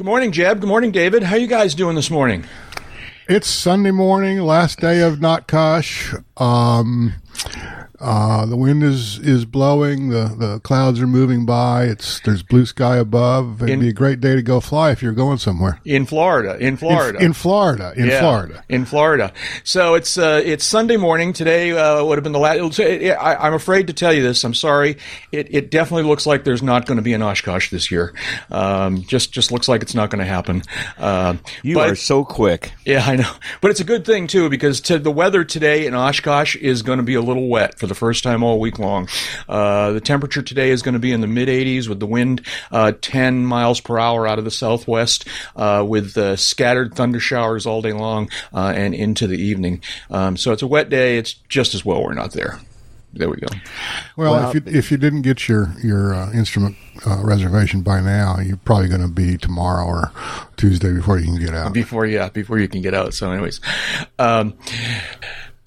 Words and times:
Good 0.00 0.06
morning, 0.06 0.32
Jeb. 0.32 0.60
Good 0.60 0.66
morning, 0.66 0.92
David. 0.92 1.24
How 1.24 1.36
you 1.36 1.46
guys 1.46 1.74
doing 1.74 1.94
this 1.94 2.10
morning? 2.10 2.46
It's 3.28 3.46
Sunday 3.46 3.90
morning, 3.90 4.38
last 4.40 4.80
day 4.80 5.02
of 5.02 5.18
Nakkosh. 5.18 6.24
Um, 6.40 7.12
uh, 8.00 8.46
the 8.46 8.56
wind 8.56 8.82
is, 8.82 9.18
is 9.18 9.44
blowing. 9.44 10.08
The, 10.08 10.34
the 10.36 10.60
clouds 10.60 11.00
are 11.00 11.06
moving 11.06 11.44
by. 11.46 11.84
It's 11.84 12.20
there's 12.20 12.42
blue 12.42 12.66
sky 12.66 12.96
above. 12.96 13.62
It'd 13.62 13.74
In- 13.74 13.80
be 13.80 13.88
a 13.88 13.92
great 13.92 14.20
day 14.20 14.34
to 14.34 14.42
go 14.42 14.60
fly 14.60 14.90
if 14.90 15.02
you're 15.02 15.12
going 15.12 15.38
somewhere. 15.38 15.80
In 15.84 16.06
Florida. 16.06 16.56
In 16.58 16.76
Florida. 16.76 17.18
In, 17.18 17.26
in 17.26 17.32
Florida. 17.32 17.92
In 17.96 18.06
Yeah, 18.06 18.20
Florida. 18.20 18.64
In 18.68 18.84
Florida. 18.84 19.32
So 19.64 19.94
it's 19.94 20.16
uh, 20.18 20.40
it's 20.44 20.64
Sunday 20.64 20.96
morning. 20.96 21.32
Today 21.32 21.72
uh, 21.72 22.04
would 22.04 22.16
have 22.18 22.22
been 22.24 22.32
the 22.32 22.38
last. 22.38 22.78
It, 22.80 23.02
it, 23.02 23.10
I, 23.12 23.34
I'm 23.36 23.54
afraid 23.54 23.86
to 23.88 23.92
tell 23.92 24.12
you 24.12 24.22
this. 24.22 24.42
I'm 24.44 24.54
sorry. 24.54 24.96
It, 25.32 25.54
it 25.54 25.70
definitely 25.70 26.04
looks 26.04 26.26
like 26.26 26.44
there's 26.44 26.62
not 26.62 26.86
going 26.86 26.96
to 26.96 27.02
be 27.02 27.12
an 27.12 27.22
Oshkosh 27.22 27.70
this 27.70 27.90
year. 27.90 28.14
Um, 28.50 29.02
just 29.02 29.32
just 29.32 29.52
looks 29.52 29.68
like 29.68 29.82
it's 29.82 29.94
not 29.94 30.10
going 30.10 30.20
to 30.20 30.24
happen. 30.30 30.62
Uh, 30.98 31.34
You 31.62 31.74
but- 31.74 31.90
are 31.90 31.94
so 31.96 32.24
quick. 32.24 32.72
Yeah, 32.84 33.04
I 33.06 33.16
know, 33.16 33.30
but 33.60 33.70
it's 33.70 33.80
a 33.80 33.84
good 33.84 34.04
thing 34.04 34.26
too 34.26 34.48
because 34.48 34.80
to, 34.82 34.98
the 34.98 35.10
weather 35.10 35.44
today 35.44 35.86
in 35.86 35.94
Oshkosh 35.94 36.56
is 36.56 36.82
going 36.82 36.96
to 36.98 37.02
be 37.04 37.14
a 37.14 37.20
little 37.20 37.48
wet 37.48 37.78
for 37.78 37.86
the 37.90 37.94
first 37.94 38.22
time 38.24 38.42
all 38.42 38.58
week 38.58 38.78
long. 38.78 39.06
Uh, 39.46 39.92
the 39.92 40.00
temperature 40.00 40.40
today 40.40 40.70
is 40.70 40.80
going 40.80 40.94
to 40.94 40.98
be 40.98 41.12
in 41.12 41.20
the 41.20 41.26
mid 41.26 41.48
80s 41.48 41.88
with 41.88 42.00
the 42.00 42.06
wind 42.06 42.46
uh, 42.70 42.92
10 43.02 43.44
miles 43.44 43.80
per 43.80 43.98
hour 43.98 44.26
out 44.26 44.38
of 44.38 44.46
the 44.46 44.50
southwest, 44.50 45.28
uh, 45.56 45.84
with 45.86 46.16
uh, 46.16 46.36
scattered 46.36 46.94
thunder 46.94 47.20
showers 47.20 47.66
all 47.66 47.82
day 47.82 47.92
long 47.92 48.30
uh, 48.54 48.72
and 48.74 48.94
into 48.94 49.26
the 49.26 49.36
evening. 49.36 49.82
Um, 50.10 50.38
so 50.38 50.52
it's 50.52 50.62
a 50.62 50.66
wet 50.66 50.88
day. 50.88 51.18
It's 51.18 51.34
just 51.34 51.74
as 51.74 51.84
well 51.84 52.02
we're 52.02 52.14
not 52.14 52.32
there. 52.32 52.58
There 53.12 53.28
we 53.28 53.38
go. 53.38 53.48
Well, 54.16 54.48
if 54.48 54.54
you 54.54 54.62
if 54.66 54.92
you 54.92 54.96
didn't 54.96 55.22
get 55.22 55.48
your 55.48 55.74
your 55.82 56.14
uh, 56.14 56.32
instrument 56.32 56.76
uh, 57.04 57.20
reservation 57.24 57.82
by 57.82 58.00
now, 58.00 58.38
you're 58.38 58.56
probably 58.58 58.86
going 58.86 59.00
to 59.00 59.08
be 59.08 59.36
tomorrow 59.36 59.84
or 59.84 60.12
Tuesday 60.56 60.92
before 60.92 61.18
you 61.18 61.24
can 61.24 61.40
get 61.40 61.52
out. 61.52 61.72
before 61.72 62.06
yeah 62.06 62.28
before 62.28 62.60
you 62.60 62.68
can 62.68 62.82
get 62.82 62.94
out 62.94 63.12
so 63.12 63.32
anyways 63.32 63.60
um 64.20 64.54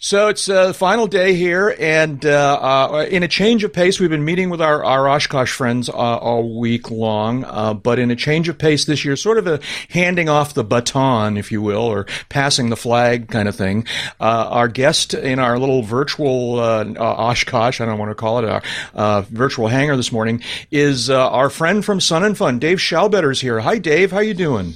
so 0.04 0.28
it's 0.28 0.50
uh, 0.50 0.68
the 0.68 0.74
final 0.74 1.08
day 1.08 1.34
here, 1.34 1.74
and 1.80 2.26
uh, 2.26 2.60
uh, 2.62 3.06
in 3.10 3.24
a 3.24 3.30
change 3.30 3.64
of 3.64 3.72
pace, 3.72 4.02
we've 4.02 4.10
been 4.10 4.26
meeting 4.26 4.50
with 4.50 4.62
our, 4.62 4.84
our 4.84 5.08
Oshkosh 5.08 5.54
friends 5.54 5.88
all 5.88 6.60
week 6.60 6.92
long. 6.92 7.46
Uh, 7.46 7.74
but 7.74 8.00
in 8.00 8.12
a 8.12 8.16
change 8.18 8.50
of 8.50 8.58
pace 8.58 8.84
this 8.84 9.06
year, 9.06 9.16
sort 9.16 9.38
of 9.38 9.48
a 9.48 9.62
handing 9.88 10.28
off 10.28 10.56
the 10.56 10.64
baton, 10.66 11.38
if 11.38 11.54
you 11.54 11.62
will, 11.62 11.84
or 11.84 12.06
passing 12.28 12.70
the 12.70 12.76
flag 12.76 13.30
kind 13.30 13.48
of 13.48 13.56
thing. 13.56 13.88
Uh, 14.20 14.50
our 14.50 14.68
guest 14.68 15.14
in 15.14 15.40
our 15.40 15.58
little 15.58 15.84
virtual 15.84 16.60
Oshkosh, 16.60 17.80
I 17.80 17.86
don't 17.86 17.98
want 17.98 18.12
to 18.12 18.16
call 18.16 18.40
it 18.40 18.64
a 18.94 19.22
virtual 19.30 19.70
hangar 19.70 19.96
this 19.96 20.12
morning, 20.12 20.44
is 20.70 21.10
our 21.10 21.50
friend 21.50 21.86
from 21.86 22.02
Sun 22.02 22.26
and 22.26 22.38
Fun, 22.38 22.60
Dave 22.60 22.80
Shallbetter's 22.80 23.40
here. 23.40 23.62
Hi, 23.62 23.78
Dave. 23.78 24.12
How 24.12 24.20
you 24.20 24.34
doing? 24.34 24.74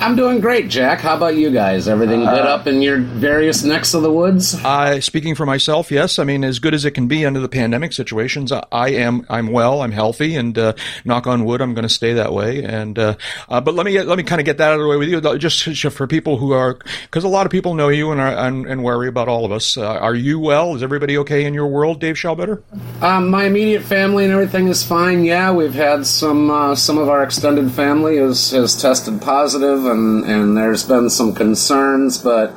I'm 0.00 0.16
doing 0.16 0.40
great, 0.40 0.70
Jack. 0.70 1.00
How 1.00 1.14
about 1.14 1.36
you 1.36 1.50
guys? 1.50 1.86
Everything 1.86 2.20
good 2.20 2.46
up 2.46 2.66
in 2.66 2.80
your 2.80 3.00
various 3.00 3.62
necks 3.62 3.92
of 3.92 4.00
the 4.00 4.10
woods? 4.10 4.54
I, 4.64 5.00
speaking 5.00 5.34
for 5.34 5.44
myself, 5.44 5.90
yes. 5.90 6.18
I 6.18 6.24
mean, 6.24 6.42
as 6.42 6.58
good 6.58 6.72
as 6.72 6.86
it 6.86 6.92
can 6.92 7.06
be 7.06 7.26
under 7.26 7.38
the 7.38 7.50
pandemic 7.50 7.92
situations, 7.92 8.50
I, 8.50 8.64
I 8.72 8.88
am. 8.92 9.26
I'm 9.28 9.52
well. 9.52 9.82
I'm 9.82 9.92
healthy, 9.92 10.36
and 10.36 10.56
uh, 10.56 10.72
knock 11.04 11.26
on 11.26 11.44
wood, 11.44 11.60
I'm 11.60 11.74
going 11.74 11.82
to 11.82 11.90
stay 11.90 12.14
that 12.14 12.32
way. 12.32 12.64
And 12.64 12.98
uh, 12.98 13.16
uh, 13.50 13.60
but 13.60 13.74
let 13.74 13.84
me 13.84 14.00
let 14.00 14.16
me 14.16 14.24
kind 14.24 14.40
of 14.40 14.46
get 14.46 14.56
that 14.56 14.70
out 14.70 14.76
of 14.76 14.80
the 14.80 14.88
way 14.88 14.96
with 14.96 15.10
you, 15.10 15.20
just 15.38 15.92
for 15.92 16.06
people 16.06 16.38
who 16.38 16.52
are 16.52 16.78
because 17.02 17.24
a 17.24 17.28
lot 17.28 17.44
of 17.44 17.52
people 17.52 17.74
know 17.74 17.90
you 17.90 18.10
and 18.10 18.22
are, 18.22 18.46
and, 18.46 18.64
and 18.66 18.82
worry 18.82 19.06
about 19.06 19.28
all 19.28 19.44
of 19.44 19.52
us. 19.52 19.76
Uh, 19.76 19.86
are 19.86 20.14
you 20.14 20.40
well? 20.40 20.74
Is 20.76 20.82
everybody 20.82 21.18
okay 21.18 21.44
in 21.44 21.52
your 21.52 21.66
world, 21.66 22.00
Dave 22.00 22.14
Shallbetter? 22.14 22.62
Um, 23.02 23.28
my 23.28 23.44
immediate 23.44 23.82
family 23.82 24.24
and 24.24 24.32
everything 24.32 24.68
is 24.68 24.82
fine. 24.82 25.24
Yeah, 25.24 25.52
we've 25.52 25.74
had 25.74 26.06
some 26.06 26.50
uh, 26.50 26.74
some 26.74 26.96
of 26.96 27.10
our 27.10 27.22
extended 27.22 27.70
family 27.72 28.16
has 28.16 28.52
has 28.52 28.80
tested 28.80 29.20
positive, 29.20 29.49
and 29.54 30.24
and 30.24 30.56
there's 30.56 30.86
been 30.86 31.10
some 31.10 31.34
concerns, 31.34 32.18
but 32.18 32.52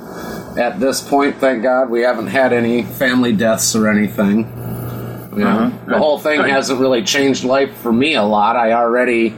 at 0.57 0.79
this 0.79 1.01
point, 1.01 1.37
thank 1.37 1.63
God, 1.63 1.89
we 1.89 2.01
haven't 2.01 2.27
had 2.27 2.53
any 2.53 2.83
family 2.83 3.33
deaths 3.33 3.75
or 3.75 3.87
anything. 3.89 4.39
You 5.35 5.39
know, 5.39 5.71
the 5.87 5.97
whole 5.97 6.19
thing 6.19 6.41
hasn't 6.41 6.79
really 6.79 7.03
changed 7.03 7.43
life 7.43 7.75
for 7.77 7.91
me 7.91 8.13
a 8.13 8.23
lot. 8.23 8.55
I 8.55 8.73
already 8.73 9.33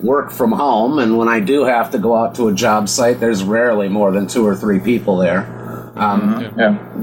work 0.00 0.30
from 0.32 0.52
home, 0.52 0.98
and 0.98 1.16
when 1.16 1.28
I 1.28 1.40
do 1.40 1.64
have 1.64 1.90
to 1.92 1.98
go 1.98 2.16
out 2.16 2.34
to 2.36 2.48
a 2.48 2.52
job 2.54 2.88
site, 2.88 3.20
there's 3.20 3.44
rarely 3.44 3.88
more 3.88 4.10
than 4.10 4.26
two 4.26 4.44
or 4.46 4.56
three 4.56 4.80
people 4.80 5.16
there. 5.16 5.92
Um, 5.96 6.40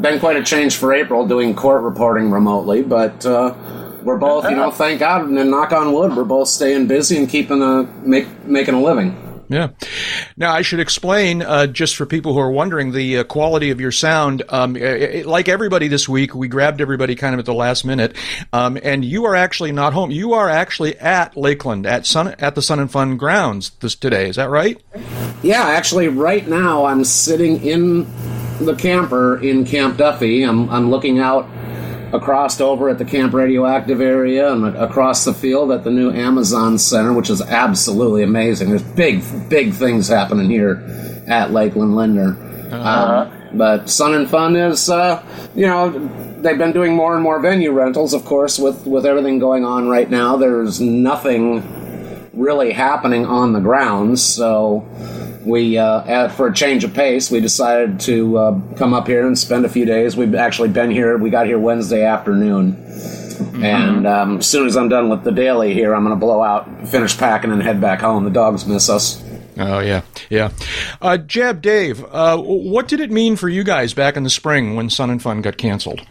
Been 0.01 0.19
quite 0.19 0.35
a 0.37 0.43
change 0.43 0.75
for 0.77 0.93
April 0.93 1.27
doing 1.27 1.55
court 1.55 1.81
reporting 1.83 2.31
remotely, 2.31 2.81
but 2.83 3.25
uh, 3.25 3.53
we're 4.03 4.17
both, 4.17 4.45
you 4.49 4.55
know, 4.55 4.71
thank 4.71 4.99
God, 4.99 5.27
and 5.29 5.51
knock 5.51 5.71
on 5.71 5.91
wood, 5.93 6.15
we're 6.15 6.23
both 6.23 6.47
staying 6.47 6.87
busy 6.87 7.17
and 7.17 7.29
keeping 7.29 7.61
a 7.61 7.83
make 8.03 8.27
making 8.45 8.73
a 8.73 8.81
living. 8.81 9.15
Yeah. 9.47 9.69
Now 10.37 10.51
I 10.53 10.61
should 10.63 10.79
explain, 10.79 11.41
uh, 11.41 11.67
just 11.67 11.95
for 11.95 12.05
people 12.05 12.33
who 12.33 12.39
are 12.39 12.51
wondering, 12.51 12.91
the 12.91 13.19
uh, 13.19 13.23
quality 13.25 13.69
of 13.71 13.79
your 13.79 13.91
sound. 13.91 14.43
Um, 14.49 14.75
i- 14.75 15.19
i- 15.19 15.21
like 15.21 15.47
everybody 15.47 15.87
this 15.87 16.09
week, 16.09 16.33
we 16.33 16.47
grabbed 16.47 16.81
everybody 16.81 17.15
kind 17.15 17.33
of 17.33 17.39
at 17.39 17.45
the 17.45 17.53
last 17.53 17.85
minute, 17.85 18.15
um, 18.53 18.77
and 18.83 19.05
you 19.05 19.25
are 19.25 19.35
actually 19.35 19.71
not 19.71 19.93
home. 19.93 20.09
You 20.11 20.33
are 20.33 20.49
actually 20.49 20.97
at 20.97 21.37
Lakeland 21.37 21.85
at 21.85 22.05
Sun 22.05 22.35
at 22.39 22.55
the 22.55 22.61
Sun 22.61 22.79
and 22.79 22.91
Fun 22.91 23.17
grounds 23.17 23.71
this 23.81 23.95
today. 23.95 24.29
Is 24.29 24.35
that 24.37 24.49
right? 24.49 24.81
Yeah, 25.43 25.63
actually, 25.63 26.07
right 26.07 26.47
now 26.47 26.85
I'm 26.85 27.03
sitting 27.03 27.63
in 27.63 28.07
the 28.59 28.73
camper 28.75 29.37
in 29.37 29.65
Camp 29.65 29.97
Duffy. 29.97 30.43
I'm, 30.43 30.69
I'm 30.69 30.89
looking 30.89 31.19
out 31.19 31.47
across 32.15 32.59
over 32.61 32.89
at 32.89 32.97
the 32.97 33.05
Camp 33.05 33.33
Radioactive 33.33 34.01
area 34.01 34.51
and 34.51 34.75
across 34.77 35.25
the 35.25 35.33
field 35.33 35.71
at 35.71 35.83
the 35.83 35.91
new 35.91 36.11
Amazon 36.11 36.77
Center, 36.77 37.13
which 37.13 37.29
is 37.29 37.41
absolutely 37.41 38.23
amazing. 38.23 38.69
There's 38.69 38.83
big, 38.83 39.23
big 39.49 39.73
things 39.73 40.07
happening 40.07 40.49
here 40.49 41.23
at 41.27 41.51
Lakeland 41.51 41.95
Linder. 41.95 42.37
Um, 42.71 43.31
but 43.53 43.89
Sun 43.89 44.15
and 44.15 44.29
Fun 44.29 44.55
is, 44.55 44.89
uh, 44.89 45.23
you 45.55 45.65
know, 45.65 45.89
they've 46.41 46.57
been 46.57 46.73
doing 46.73 46.93
more 46.93 47.13
and 47.13 47.23
more 47.23 47.39
venue 47.39 47.71
rentals, 47.71 48.13
of 48.13 48.25
course, 48.25 48.59
with, 48.59 48.85
with 48.85 49.05
everything 49.05 49.39
going 49.39 49.63
on 49.63 49.87
right 49.87 50.09
now. 50.09 50.35
There's 50.35 50.81
nothing 50.81 51.63
really 52.33 52.71
happening 52.73 53.25
on 53.25 53.53
the 53.53 53.61
grounds, 53.61 54.21
so 54.21 54.85
we, 55.45 55.77
uh, 55.77 56.29
for 56.29 56.47
a 56.47 56.53
change 56.53 56.83
of 56.83 56.93
pace, 56.93 57.29
we 57.29 57.39
decided 57.39 57.99
to 58.01 58.37
uh, 58.37 58.59
come 58.75 58.93
up 58.93 59.07
here 59.07 59.25
and 59.25 59.37
spend 59.37 59.65
a 59.65 59.69
few 59.69 59.85
days. 59.85 60.17
We've 60.17 60.35
actually 60.35 60.69
been 60.69 60.91
here. 60.91 61.17
We 61.17 61.29
got 61.29 61.45
here 61.45 61.59
Wednesday 61.59 62.03
afternoon, 62.03 62.75
and 63.63 64.07
um, 64.07 64.37
as 64.37 64.47
soon 64.47 64.67
as 64.67 64.75
I'm 64.75 64.89
done 64.89 65.09
with 65.09 65.23
the 65.23 65.31
daily 65.31 65.73
here, 65.73 65.95
I'm 65.95 66.03
going 66.03 66.15
to 66.15 66.19
blow 66.19 66.41
out, 66.43 66.87
finish 66.87 67.17
packing, 67.17 67.51
and 67.51 67.61
head 67.61 67.79
back 67.79 68.01
home. 68.01 68.23
The 68.23 68.31
dogs 68.31 68.65
miss 68.65 68.89
us. 68.89 69.23
Oh 69.57 69.79
yeah, 69.79 70.01
yeah. 70.29 70.51
Uh, 71.01 71.17
Jeb, 71.17 71.61
Dave, 71.61 72.03
uh, 72.11 72.37
what 72.37 72.87
did 72.87 72.99
it 72.99 73.11
mean 73.11 73.35
for 73.35 73.47
you 73.47 73.63
guys 73.63 73.93
back 73.93 74.17
in 74.17 74.23
the 74.23 74.29
spring 74.29 74.75
when 74.75 74.89
Sun 74.89 75.09
and 75.09 75.21
Fun 75.21 75.41
got 75.41 75.57
canceled? 75.57 76.01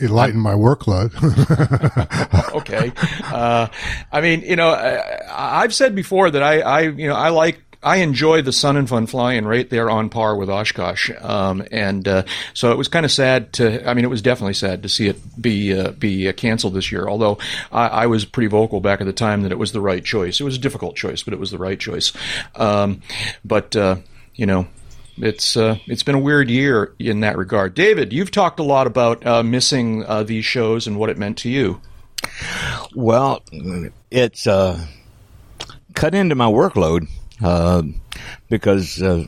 It 0.00 0.10
lightened 0.10 0.42
my 0.42 0.54
workload. 0.54 1.12
okay. 2.54 2.92
Uh, 3.24 3.68
I 4.12 4.20
mean, 4.20 4.42
you 4.42 4.56
know, 4.56 4.70
I, 4.70 5.62
I've 5.62 5.74
said 5.74 5.94
before 5.94 6.30
that 6.30 6.42
I, 6.42 6.60
I, 6.60 6.80
you 6.82 7.08
know, 7.08 7.14
I 7.14 7.30
like. 7.30 7.62
I 7.82 7.98
enjoy 7.98 8.42
the 8.42 8.52
Sun 8.52 8.76
and 8.78 8.88
Fun 8.88 9.06
flying 9.06 9.44
right 9.44 9.68
there 9.70 9.88
on 9.88 10.08
par 10.08 10.34
with 10.34 10.50
Oshkosh, 10.50 11.10
um, 11.20 11.62
and 11.70 12.08
uh, 12.08 12.24
so 12.52 12.72
it 12.72 12.78
was 12.78 12.88
kind 12.88 13.04
of 13.04 13.12
sad 13.12 13.52
to. 13.54 13.88
I 13.88 13.94
mean, 13.94 14.04
it 14.04 14.08
was 14.08 14.22
definitely 14.22 14.54
sad 14.54 14.82
to 14.82 14.88
see 14.88 15.06
it 15.06 15.40
be 15.40 15.78
uh, 15.78 15.92
be 15.92 16.28
uh, 16.28 16.32
canceled 16.32 16.74
this 16.74 16.90
year. 16.90 17.06
Although 17.06 17.38
I, 17.70 17.86
I 17.86 18.06
was 18.06 18.24
pretty 18.24 18.48
vocal 18.48 18.80
back 18.80 19.00
at 19.00 19.04
the 19.06 19.12
time 19.12 19.42
that 19.42 19.52
it 19.52 19.58
was 19.58 19.70
the 19.70 19.80
right 19.80 20.04
choice. 20.04 20.40
It 20.40 20.44
was 20.44 20.56
a 20.56 20.58
difficult 20.58 20.96
choice, 20.96 21.22
but 21.22 21.32
it 21.32 21.38
was 21.38 21.52
the 21.52 21.58
right 21.58 21.78
choice. 21.78 22.12
Um, 22.56 23.02
but 23.44 23.76
uh, 23.76 23.96
you 24.34 24.46
know, 24.46 24.66
it's 25.18 25.56
uh, 25.56 25.78
it's 25.86 26.02
been 26.02 26.14
a 26.14 26.20
weird 26.20 26.50
year 26.50 26.94
in 26.98 27.20
that 27.20 27.36
regard. 27.36 27.74
David, 27.74 28.12
you've 28.12 28.30
talked 28.30 28.60
a 28.60 28.64
lot 28.64 28.86
about 28.86 29.26
uh, 29.26 29.42
missing 29.42 30.04
uh, 30.04 30.22
these 30.22 30.44
shows 30.44 30.86
and 30.86 30.98
what 30.98 31.10
it 31.10 31.18
meant 31.18 31.38
to 31.38 31.48
you. 31.48 31.80
Well, 32.94 33.42
it's 34.10 34.46
uh, 34.46 34.86
cut 35.94 36.14
into 36.14 36.34
my 36.34 36.46
workload 36.46 37.08
uh, 37.42 37.82
because 38.48 39.00
uh, 39.02 39.26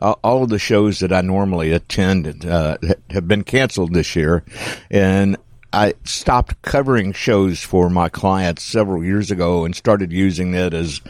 all 0.00 0.42
of 0.42 0.50
the 0.50 0.58
shows 0.58 1.00
that 1.00 1.12
I 1.12 1.20
normally 1.20 1.72
attend 1.72 2.42
have 2.44 3.28
been 3.28 3.44
canceled 3.44 3.94
this 3.94 4.14
year, 4.16 4.44
and 4.90 5.36
I 5.72 5.94
stopped 6.04 6.60
covering 6.62 7.12
shows 7.12 7.62
for 7.62 7.88
my 7.88 8.08
clients 8.08 8.62
several 8.62 9.02
years 9.02 9.30
ago 9.30 9.64
and 9.64 9.74
started 9.74 10.12
using 10.12 10.54
it 10.54 10.74
as 10.74 11.00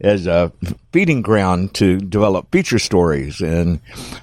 as 0.00 0.26
a 0.26 0.52
feeding 0.92 1.22
ground 1.22 1.74
to 1.74 1.98
develop 1.98 2.50
feature 2.52 2.78
stories, 2.78 3.40
and 3.40 3.80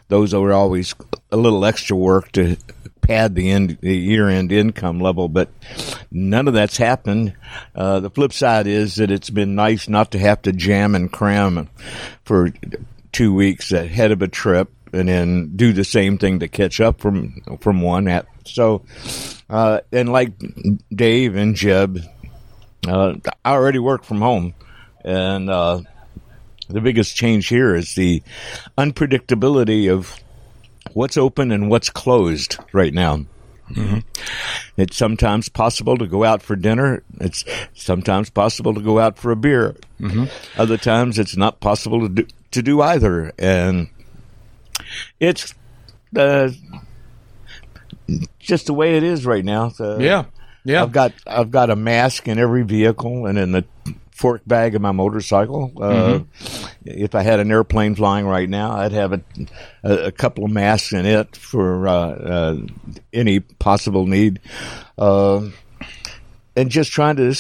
those 0.09 0.33
are 0.33 0.53
always 0.53 0.93
a 1.31 1.37
little 1.37 1.65
extra 1.65 1.95
work 1.95 2.31
to 2.33 2.57
pad 3.01 3.35
the 3.35 3.49
end 3.49 3.77
the 3.81 3.95
year 3.95 4.29
end 4.29 4.51
income 4.51 4.99
level, 4.99 5.29
but 5.29 5.49
none 6.11 6.47
of 6.47 6.53
that's 6.53 6.77
happened. 6.77 7.33
Uh, 7.73 7.99
the 7.99 8.09
flip 8.09 8.33
side 8.33 8.67
is 8.67 8.95
that 8.95 9.09
it's 9.09 9.29
been 9.29 9.55
nice 9.55 9.89
not 9.89 10.11
to 10.11 10.19
have 10.19 10.41
to 10.43 10.51
jam 10.51 10.93
and 10.93 11.11
cram 11.11 11.69
for 12.23 12.51
two 13.11 13.33
weeks 13.33 13.71
ahead 13.71 14.11
of 14.11 14.21
a 14.21 14.27
trip 14.27 14.69
and 14.93 15.09
then 15.09 15.55
do 15.55 15.73
the 15.73 15.83
same 15.83 16.17
thing 16.17 16.39
to 16.39 16.47
catch 16.47 16.79
up 16.79 16.99
from 16.99 17.41
from 17.59 17.81
one 17.81 18.07
at 18.07 18.27
so 18.47 18.83
uh, 19.49 19.81
and 19.91 20.11
like 20.11 20.33
Dave 20.93 21.35
and 21.35 21.55
Jeb, 21.55 21.99
uh, 22.87 23.15
I 23.43 23.51
already 23.51 23.79
work 23.79 24.03
from 24.03 24.21
home. 24.21 24.53
And 25.03 25.49
uh, 25.49 25.81
the 26.67 26.81
biggest 26.81 27.15
change 27.15 27.47
here 27.47 27.75
is 27.75 27.95
the 27.95 28.21
unpredictability 28.77 29.91
of 29.91 30.13
what's 30.93 31.17
open 31.17 31.51
and 31.51 31.69
what's 31.69 31.89
closed 31.89 32.57
right 32.73 32.93
now. 32.93 33.25
Mm-hmm. 33.71 33.99
It's 34.77 34.95
sometimes 34.95 35.49
possible 35.49 35.97
to 35.97 36.07
go 36.07 36.23
out 36.23 36.41
for 36.41 36.55
dinner. 36.55 37.03
It's 37.19 37.43
sometimes 37.73 38.29
possible 38.29 38.73
to 38.73 38.81
go 38.81 38.99
out 38.99 39.17
for 39.17 39.31
a 39.31 39.35
beer. 39.35 39.75
Mm-hmm. 39.99 40.25
Other 40.59 40.77
times 40.77 41.19
it's 41.19 41.35
not 41.35 41.59
possible 41.59 42.01
to 42.01 42.09
do, 42.09 42.27
to 42.51 42.61
do 42.61 42.81
either. 42.81 43.33
And 43.37 43.89
it's 45.19 45.53
uh, 46.15 46.49
just 48.39 48.67
the 48.67 48.73
way 48.73 48.97
it 48.97 49.03
is 49.03 49.25
right 49.25 49.43
now. 49.43 49.71
Uh, 49.79 49.97
yeah. 49.97 50.25
Yeah. 50.63 50.83
I've 50.83 50.91
got 50.91 51.13
I've 51.25 51.51
got 51.51 51.69
a 51.69 51.75
mask 51.75 52.27
in 52.27 52.39
every 52.39 52.63
vehicle 52.63 53.25
and 53.25 53.37
in 53.37 53.53
the 53.53 53.63
fork 54.11 54.41
bag 54.45 54.75
of 54.75 54.81
my 54.81 54.91
motorcycle. 54.91 55.71
Uh, 55.77 56.19
mm-hmm. 56.19 56.67
If 56.85 57.15
I 57.15 57.21
had 57.21 57.39
an 57.39 57.51
airplane 57.51 57.95
flying 57.95 58.25
right 58.25 58.49
now, 58.49 58.71
I'd 58.71 58.91
have 58.91 59.13
a, 59.13 59.21
a, 59.83 59.93
a 60.07 60.11
couple 60.11 60.43
of 60.43 60.51
masks 60.51 60.91
in 60.91 61.05
it 61.05 61.35
for 61.35 61.87
uh, 61.87 61.93
uh, 61.93 62.57
any 63.13 63.39
possible 63.39 64.07
need. 64.07 64.41
Uh, 64.97 65.49
and 66.55 66.69
just 66.69 66.91
trying 66.91 67.17
to 67.17 67.35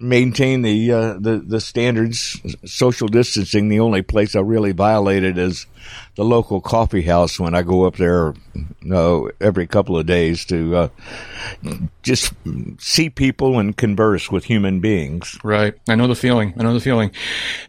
maintain 0.00 0.62
the, 0.62 0.92
uh, 0.92 1.12
the 1.18 1.42
the 1.46 1.60
standards, 1.60 2.40
social 2.64 3.08
distancing. 3.08 3.68
The 3.68 3.80
only 3.80 4.02
place 4.02 4.34
I 4.34 4.40
really 4.40 4.72
violated 4.72 5.36
is 5.36 5.66
the 6.16 6.24
local 6.24 6.60
coffee 6.60 7.02
house 7.02 7.38
when 7.38 7.54
I 7.54 7.62
go 7.62 7.84
up 7.84 7.96
there 7.96 8.34
you 8.54 8.66
know, 8.82 9.30
every 9.40 9.66
couple 9.66 9.98
of 9.98 10.06
days 10.06 10.44
to 10.46 10.76
uh, 10.76 10.88
just 12.02 12.32
see 12.78 13.10
people 13.10 13.58
and 13.58 13.76
converse 13.76 14.30
with 14.30 14.44
human 14.44 14.80
beings. 14.80 15.38
Right. 15.42 15.74
I 15.88 15.94
know 15.94 16.06
the 16.06 16.14
feeling. 16.14 16.54
I 16.58 16.62
know 16.62 16.74
the 16.74 16.80
feeling. 16.80 17.10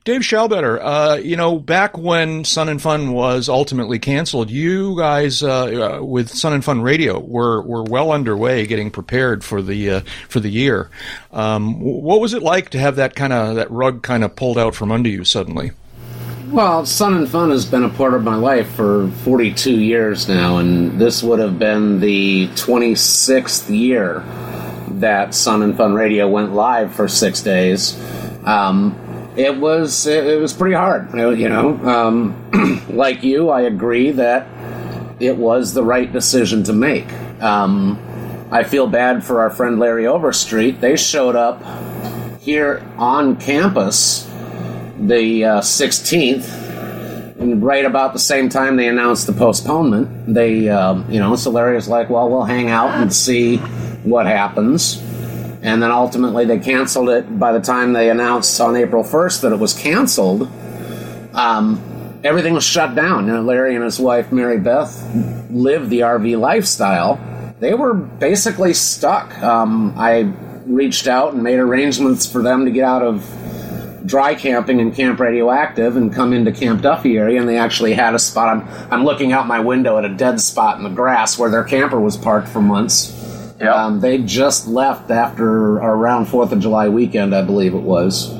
Dave 0.06 0.22
Shallbetter, 0.22 0.80
uh, 0.82 1.16
you 1.18 1.36
know, 1.36 1.60
back 1.60 1.98
when 1.98 2.44
Sun 2.46 2.70
and 2.70 2.82
Fun 2.82 3.12
was 3.12 3.50
ultimately 3.50 4.00
canceled, 4.00 4.50
you 4.50 4.98
guys 4.98 5.44
uh, 5.44 6.00
uh, 6.00 6.04
with 6.04 6.30
Sun 6.30 6.54
and 6.54 6.64
Fun 6.64 6.82
Radio 6.82 7.20
were, 7.20 7.62
were 7.62 7.84
well 7.84 8.12
underway 8.12 8.66
getting 8.66 8.92
prepared 8.92 9.44
for 9.44 9.62
the 9.62 9.90
uh, 9.90 10.02
for 10.28 10.40
the 10.40 10.50
year. 10.50 10.90
Um, 11.32 11.80
what 11.80 12.22
was 12.22 12.34
it 12.34 12.44
like 12.44 12.70
to 12.70 12.80
have 12.80 12.96
that 12.98 13.16
kind 13.16 13.34
of 13.34 13.56
that 13.56 13.70
rug 13.72 14.04
kind 14.04 14.24
of 14.24 14.36
pulled 14.36 14.58
out 14.58 14.76
from 14.76 14.92
under 14.92 15.10
you 15.10 15.24
suddenly? 15.24 15.72
Well, 16.51 16.84
Sun 16.84 17.13
and 17.13 17.30
Fun 17.30 17.51
has 17.51 17.66
been 17.68 17.84
a 17.84 17.90
part 17.90 18.16
of 18.16 18.24
my 18.24 18.36
life 18.36 18.72
for 18.72 19.07
42 19.24 19.72
years 19.72 20.28
now, 20.28 20.57
and 20.57 21.00
this 21.00 21.22
would 21.22 21.38
have 21.38 21.60
been 21.60 22.00
the 22.00 22.48
26th 22.50 23.69
year 23.69 24.24
that 25.00 25.36
Sun 25.36 25.62
and 25.62 25.78
Fun 25.78 25.94
Radio 25.94 26.28
went 26.28 26.54
live 26.54 26.92
for 26.92 27.07
six 27.07 27.44
days. 27.44 28.01
Um, 28.46 29.00
it 29.38 29.57
was 29.57 30.07
it, 30.07 30.25
it, 30.25 30.42
was 30.42 30.51
pretty 30.51 30.74
hard, 30.74 31.13
you 31.13 31.50
know. 31.50 31.78
Um, 31.86 32.84
like 32.90 33.22
you, 33.22 33.50
I 33.50 33.62
agree 33.62 34.10
that 34.12 34.48
it 35.19 35.38
was 35.38 35.75
the 35.75 35.84
right 35.84 36.12
decision 36.12 36.63
to 36.63 36.74
make. 36.74 37.13
Um, 37.44 38.00
I 38.51 38.63
feel 38.63 38.88
bad 38.88 39.24
for 39.24 39.42
our 39.42 39.51
friend 39.51 39.78
Larry 39.78 40.07
Overstreet. 40.07 40.81
They 40.81 40.96
showed 40.96 41.36
up 41.36 41.62
here 42.40 42.84
on 42.98 43.36
campus 43.36 44.29
the 45.07 45.46
uh, 45.46 45.62
16th, 45.62 47.40
and 47.40 47.63
right 47.63 47.86
about 47.86 48.13
the 48.13 48.19
same 48.19 48.50
time 48.50 48.75
they 48.75 48.88
announced 48.88 49.25
the 49.25 49.34
postponement, 49.34 50.34
they, 50.34 50.68
uh, 50.68 50.96
you 51.07 51.19
know, 51.19 51.36
so 51.36 51.51
Larry 51.51 51.75
was 51.75 51.88
like, 51.88 52.10
well, 52.10 52.30
we'll 52.30 52.44
hang 52.44 52.69
out 52.69 52.90
and 53.01 53.13
see 53.13 53.57
what 54.04 54.25
happens. 54.25 55.01
And 55.62 55.81
then 55.81 55.92
ultimately 55.92 56.46
they 56.46 56.60
canceled 56.60 57.10
it 57.10 57.40
by 57.40 57.51
the 57.51 57.60
time 57.60 57.94
they 57.94 58.10
announced 58.10 58.60
on 58.60 58.75
April 58.75 59.04
1st 59.04 59.42
that 59.42 59.51
it 59.51 59.60
was 59.60 59.74
canceled. 59.74 60.50
Um, 61.34 62.19
everything 62.24 62.54
was 62.54 62.63
shut 62.63 62.96
down. 62.96 63.28
You 63.28 63.34
know, 63.34 63.42
Larry 63.42 63.75
and 63.75 63.84
his 63.84 64.00
wife, 64.00 64.31
Mary 64.31 64.60
Beth, 64.60 64.94
lived 65.50 65.90
the 65.90 66.01
RV 66.01 66.40
lifestyle. 66.40 67.19
They 67.60 67.74
were 67.74 67.94
basically 67.94 68.74
stuck. 68.74 69.38
Um, 69.40 69.94
I 69.98 70.31
reached 70.66 71.07
out 71.07 71.34
and 71.34 71.44
made 71.44 71.60
arrangements 71.60 72.30
for 72.31 72.42
them 72.42 72.66
to 72.66 72.72
get 72.72 72.84
out 72.84 73.01
of 73.01 73.24
dry 74.10 74.36
camping 74.36 74.80
in 74.80 74.92
Camp 74.92 75.20
Radioactive 75.20 75.96
and 75.96 76.14
come 76.14 76.34
into 76.34 76.52
Camp 76.52 76.82
Duffy 76.82 77.18
area, 77.18 77.40
and 77.40 77.48
they 77.48 77.58
actually 77.58 77.94
had 77.94 78.16
a 78.16 78.20
spot. 78.20 78.50
I'm, 78.50 78.92
I'm 78.92 79.06
looking 79.06 79.32
out 79.32 79.48
my 79.48 79.60
window 79.60 79.98
at 79.98 80.06
a 80.06 80.10
dead 80.10 80.42
spot 80.42 80.78
in 80.78 80.84
the 80.84 80.90
grass 80.90 81.38
where 81.38 81.50
their 81.50 81.64
camper 81.64 82.00
was 82.00 82.18
parked 82.18 82.50
for 82.50 82.62
months. 82.62 83.16
Yep. 83.60 83.76
Um, 83.76 84.00
they 84.00 84.18
just 84.20 84.68
left 84.68 85.12
after 85.12 85.78
around 85.78 86.26
Fourth 86.26 86.52
of 86.52 86.60
July 86.60 86.90
weekend, 86.90 87.36
I 87.36 87.44
believe 87.44 87.74
it 87.74 87.82
was. 87.82 88.34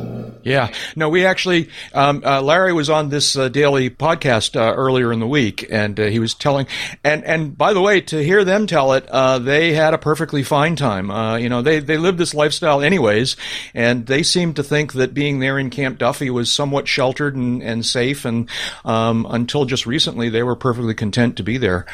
Yeah. 0.44 0.72
No, 0.96 1.10
we 1.10 1.26
actually, 1.26 1.70
um, 1.94 2.24
uh, 2.26 2.42
Larry 2.42 2.74
was 2.74 2.90
on 2.90 3.10
this 3.10 3.36
uh, 3.36 3.50
daily 3.50 3.90
podcast 3.90 4.56
uh, 4.56 4.74
earlier 4.74 5.12
in 5.12 5.20
the 5.20 5.28
week, 5.28 5.66
and 5.70 6.00
uh, 6.00 6.06
he 6.06 6.20
was 6.20 6.34
telling, 6.34 6.68
and 7.04 7.24
and 7.24 7.58
by 7.58 7.74
the 7.74 7.82
way, 7.82 8.02
to 8.02 8.24
hear 8.24 8.44
them 8.44 8.68
tell 8.68 8.94
it, 8.94 9.08
uh, 9.10 9.40
they 9.40 9.74
had 9.74 9.94
a 9.94 9.98
perfectly 9.98 10.44
fine 10.44 10.76
time. 10.76 11.12
Uh, 11.12 11.36
you 11.38 11.50
know, 11.50 11.62
they 11.62 11.80
they 11.80 11.98
lived 11.98 12.18
this 12.18 12.34
lifestyle 12.34 12.82
anyways, 12.82 13.36
and 13.74 14.06
they 14.06 14.24
seemed 14.24 14.56
to 14.56 14.64
think 14.64 14.94
that 14.94 15.14
being 15.14 15.40
there 15.40 15.60
in 15.60 15.70
Camp 15.70 15.98
Duffy 15.98 16.30
was 16.30 16.52
somewhat 16.52 16.88
sheltered 16.88 17.36
and, 17.36 17.62
and 17.62 17.86
safe, 17.86 18.26
and 18.26 18.50
um, 18.86 19.28
until 19.30 19.66
just 19.66 19.86
recently, 19.86 20.30
they 20.30 20.44
were 20.44 20.56
perfectly 20.56 20.94
content 20.94 21.38
to 21.38 21.44
be 21.44 21.58
there. 21.58 21.86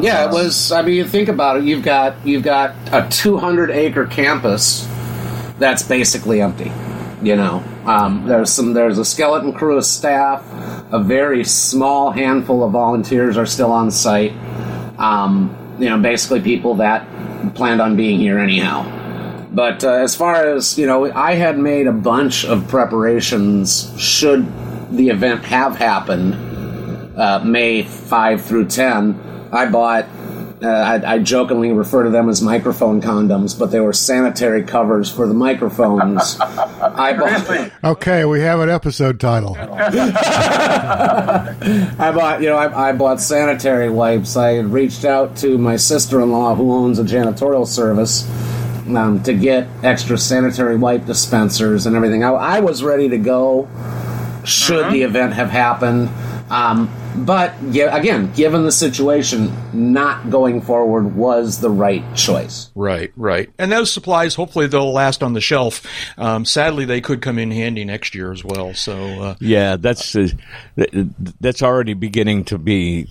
yeah, 0.00 0.24
it 0.24 0.30
was. 0.30 0.70
I 0.72 0.82
mean, 0.82 0.94
you 0.94 1.04
think 1.04 1.28
about 1.28 1.58
it. 1.58 1.64
You've 1.64 1.84
got 1.84 2.26
you've 2.26 2.44
got 2.44 2.74
a 2.92 3.08
200 3.10 3.70
acre 3.70 4.06
campus 4.06 4.86
that's 5.58 5.82
basically 5.82 6.40
empty 6.40 6.70
you 7.22 7.36
know, 7.36 7.62
um, 7.84 8.26
there's 8.26 8.50
some. 8.50 8.72
There's 8.72 8.98
a 8.98 9.04
skeleton 9.04 9.52
crew 9.52 9.76
of 9.76 9.84
staff. 9.84 10.44
A 10.92 10.98
very 10.98 11.44
small 11.44 12.10
handful 12.10 12.64
of 12.64 12.72
volunteers 12.72 13.36
are 13.36 13.46
still 13.46 13.72
on 13.72 13.90
site. 13.90 14.32
Um, 14.98 15.76
you 15.78 15.88
know, 15.88 15.98
basically 15.98 16.40
people 16.40 16.76
that 16.76 17.06
planned 17.54 17.80
on 17.80 17.96
being 17.96 18.20
here 18.20 18.38
anyhow. 18.38 18.94
But 19.50 19.82
uh, 19.84 19.92
as 19.92 20.14
far 20.14 20.46
as 20.54 20.78
you 20.78 20.86
know, 20.86 21.10
I 21.12 21.34
had 21.34 21.58
made 21.58 21.86
a 21.86 21.92
bunch 21.92 22.44
of 22.44 22.68
preparations 22.68 23.92
should 24.00 24.46
the 24.90 25.08
event 25.08 25.44
have 25.44 25.76
happened 25.76 26.34
uh, 27.18 27.40
May 27.44 27.82
five 27.82 28.44
through 28.44 28.66
ten. 28.66 29.18
I 29.52 29.66
bought 29.70 30.06
uh, 30.62 30.68
I, 30.68 31.14
I, 31.14 31.18
jokingly 31.18 31.72
refer 31.72 32.04
to 32.04 32.10
them 32.10 32.28
as 32.28 32.42
microphone 32.42 33.00
condoms, 33.00 33.58
but 33.58 33.70
they 33.70 33.80
were 33.80 33.92
sanitary 33.92 34.62
covers 34.62 35.10
for 35.10 35.26
the 35.26 35.34
microphones. 35.34 36.38
I 36.40 37.12
bought. 37.16 37.72
Okay, 37.84 38.24
we 38.24 38.40
have 38.40 38.60
an 38.60 38.70
episode 38.70 39.20
title. 39.20 39.56
I 39.58 39.62
bought, 42.14 42.40
you 42.40 42.48
know, 42.48 42.56
I, 42.56 42.90
I, 42.90 42.92
bought 42.92 43.20
sanitary 43.20 43.90
wipes. 43.90 44.36
I 44.36 44.52
had 44.52 44.66
reached 44.66 45.04
out 45.04 45.36
to 45.38 45.58
my 45.58 45.76
sister-in-law, 45.76 46.54
who 46.56 46.72
owns 46.72 46.98
a 46.98 47.04
janitorial 47.04 47.66
service, 47.66 48.28
um, 48.88 49.22
to 49.24 49.34
get 49.34 49.68
extra 49.82 50.18
sanitary 50.18 50.76
wipe 50.76 51.06
dispensers 51.06 51.86
and 51.86 51.94
everything. 51.94 52.24
I, 52.24 52.30
I 52.30 52.60
was 52.60 52.82
ready 52.82 53.08
to 53.10 53.18
go. 53.18 53.68
Should 54.44 54.80
uh-huh. 54.80 54.92
the 54.92 55.02
event 55.02 55.34
have 55.34 55.50
happened? 55.50 56.08
Um, 56.50 56.90
but 57.24 57.54
again, 57.62 58.32
given 58.32 58.64
the 58.64 58.72
situation, 58.72 59.52
not 59.72 60.30
going 60.30 60.60
forward 60.60 61.14
was 61.14 61.60
the 61.60 61.70
right 61.70 62.04
choice. 62.14 62.70
Right, 62.74 63.12
right. 63.16 63.50
And 63.58 63.70
those 63.72 63.92
supplies, 63.92 64.34
hopefully, 64.34 64.66
they'll 64.66 64.92
last 64.92 65.22
on 65.22 65.32
the 65.32 65.40
shelf. 65.40 65.86
Um, 66.16 66.44
sadly, 66.44 66.84
they 66.84 67.00
could 67.00 67.22
come 67.22 67.38
in 67.38 67.50
handy 67.50 67.84
next 67.84 68.14
year 68.14 68.32
as 68.32 68.44
well. 68.44 68.74
So 68.74 69.22
uh, 69.22 69.34
yeah, 69.40 69.76
that's 69.76 70.14
uh, 70.16 70.28
that's 71.40 71.62
already 71.62 71.94
beginning 71.94 72.44
to 72.46 72.58
be 72.58 73.08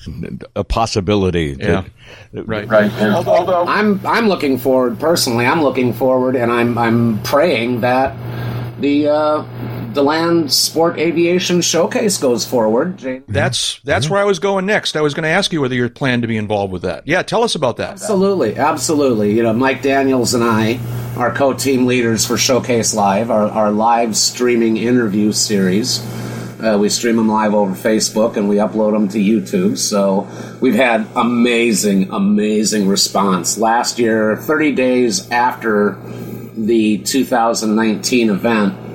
a 0.55 0.63
possibility. 0.63 1.55
Yeah. 1.59 1.85
right, 2.33 2.67
right. 2.67 2.91
Although 3.01 3.65
I'm 3.65 4.05
I'm 4.05 4.27
looking 4.27 4.57
forward 4.57 4.99
personally. 4.99 5.45
I'm 5.45 5.61
looking 5.61 5.93
forward, 5.93 6.35
and 6.35 6.51
I'm 6.51 6.77
I'm 6.77 7.21
praying 7.23 7.81
that 7.81 8.15
the. 8.79 9.09
Uh, 9.09 9.76
DeLand 9.97 10.53
Sport 10.53 10.99
Aviation 10.99 11.59
Showcase 11.59 12.19
goes 12.19 12.45
forward. 12.45 12.97
Jane. 12.97 13.23
That's 13.27 13.79
that's 13.79 14.05
mm-hmm. 14.05 14.13
where 14.13 14.21
I 14.21 14.25
was 14.25 14.37
going 14.37 14.67
next. 14.67 14.95
I 14.95 15.01
was 15.01 15.15
going 15.15 15.23
to 15.23 15.29
ask 15.29 15.51
you 15.51 15.59
whether 15.59 15.73
you 15.73 15.89
plan 15.89 16.21
to 16.21 16.27
be 16.27 16.37
involved 16.37 16.71
with 16.71 16.83
that. 16.83 17.07
Yeah, 17.07 17.23
tell 17.23 17.41
us 17.41 17.55
about 17.55 17.77
that. 17.77 17.93
Absolutely, 17.93 18.55
absolutely. 18.57 19.35
You 19.35 19.41
know, 19.41 19.53
Mike 19.53 19.81
Daniels 19.81 20.35
and 20.35 20.43
I 20.43 20.79
are 21.17 21.33
co-team 21.33 21.87
leaders 21.87 22.27
for 22.27 22.37
Showcase 22.37 22.93
Live, 22.93 23.31
our, 23.31 23.49
our 23.49 23.71
live 23.71 24.15
streaming 24.15 24.77
interview 24.77 25.31
series. 25.31 25.99
Uh, 26.61 26.77
we 26.79 26.89
stream 26.89 27.15
them 27.15 27.27
live 27.27 27.55
over 27.55 27.73
Facebook 27.73 28.37
and 28.37 28.47
we 28.47 28.57
upload 28.57 28.91
them 28.91 29.07
to 29.09 29.17
YouTube. 29.17 29.79
So 29.79 30.27
we've 30.61 30.75
had 30.75 31.07
amazing, 31.15 32.11
amazing 32.11 32.87
response. 32.87 33.57
Last 33.57 33.97
year, 33.97 34.37
30 34.37 34.73
days 34.73 35.31
after 35.31 35.97
the 36.55 36.99
2019 36.99 38.29
event, 38.29 38.86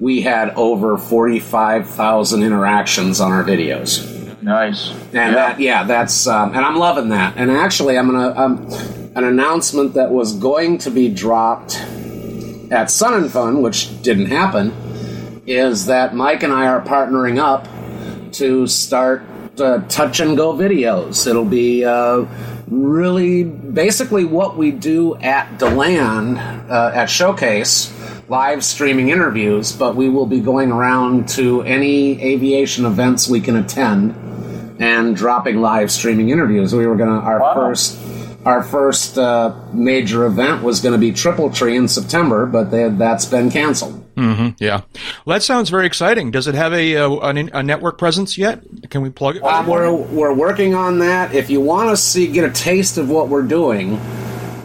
we 0.00 0.22
had 0.22 0.50
over 0.54 0.96
45,000 0.96 2.42
interactions 2.42 3.20
on 3.20 3.32
our 3.32 3.44
videos. 3.44 4.42
Nice. 4.42 4.90
And 4.90 5.12
yeah. 5.12 5.32
that, 5.32 5.60
yeah, 5.60 5.84
that's, 5.84 6.26
um, 6.26 6.54
and 6.54 6.64
I'm 6.64 6.76
loving 6.76 7.10
that. 7.10 7.36
And 7.36 7.50
actually, 7.50 7.98
I'm 7.98 8.10
gonna, 8.10 8.34
um, 8.34 8.66
an 9.14 9.24
announcement 9.24 9.94
that 9.94 10.10
was 10.10 10.34
going 10.34 10.78
to 10.78 10.90
be 10.90 11.10
dropped 11.10 11.76
at 12.70 12.90
Sun 12.90 13.14
and 13.14 13.30
Fun, 13.30 13.60
which 13.60 14.00
didn't 14.02 14.26
happen, 14.26 14.72
is 15.46 15.86
that 15.86 16.14
Mike 16.14 16.42
and 16.42 16.52
I 16.52 16.68
are 16.68 16.80
partnering 16.80 17.38
up 17.38 17.68
to 18.34 18.66
start 18.66 19.22
uh, 19.58 19.80
touch 19.88 20.20
and 20.20 20.36
go 20.36 20.54
videos. 20.54 21.26
It'll 21.26 21.44
be 21.44 21.84
uh, 21.84 22.24
really 22.68 23.44
basically 23.44 24.24
what 24.24 24.56
we 24.56 24.70
do 24.70 25.16
at 25.16 25.58
Deland 25.58 26.38
uh, 26.38 26.92
at 26.94 27.10
Showcase 27.10 27.92
live 28.30 28.64
streaming 28.64 29.10
interviews, 29.10 29.72
but 29.72 29.96
we 29.96 30.08
will 30.08 30.24
be 30.26 30.38
going 30.40 30.70
around 30.70 31.28
to 31.28 31.62
any 31.62 32.22
aviation 32.22 32.84
events 32.86 33.28
we 33.28 33.40
can 33.40 33.56
attend 33.56 34.14
and 34.80 35.16
dropping 35.16 35.60
live 35.60 35.90
streaming 35.90 36.30
interviews. 36.30 36.72
We 36.74 36.86
were 36.86 36.94
gonna 36.96 37.18
our 37.18 37.40
Wow. 37.40 37.54
first 37.54 37.98
our 38.46 38.62
first 38.62 39.18
uh, 39.18 39.54
major 39.74 40.24
event 40.24 40.62
was 40.62 40.80
going 40.80 40.92
to 40.94 40.98
be 40.98 41.12
Triple 41.12 41.50
Tree 41.50 41.76
in 41.76 41.86
September, 41.88 42.46
but 42.46 42.70
they, 42.70 42.88
that's 42.88 43.26
been 43.26 43.50
canceled. 43.50 44.02
Yeah. 44.16 44.80
Well, 45.26 45.36
that 45.36 45.42
sounds 45.42 45.68
very 45.68 45.84
exciting. 45.86 46.30
Does 46.30 46.46
it 46.46 46.54
have 46.54 46.72
a, 46.72 46.96
uh, 46.96 47.10
a, 47.10 47.28
a 47.58 47.62
network 47.62 47.98
presence 47.98 48.38
yet? 48.38 48.62
Can 48.88 49.02
we 49.02 49.10
plug 49.10 49.36
it? 49.36 49.42
Uh, 49.42 49.62
we're 49.66 49.92
we're 49.92 50.32
working 50.32 50.74
on 50.74 51.00
that. 51.00 51.34
If 51.34 51.50
you 51.50 51.60
want 51.60 51.90
to 51.90 51.96
see 51.98 52.28
get 52.28 52.44
a 52.44 52.50
taste 52.50 52.96
of 52.96 53.10
what 53.10 53.28
we're 53.28 53.42
doing, 53.42 53.98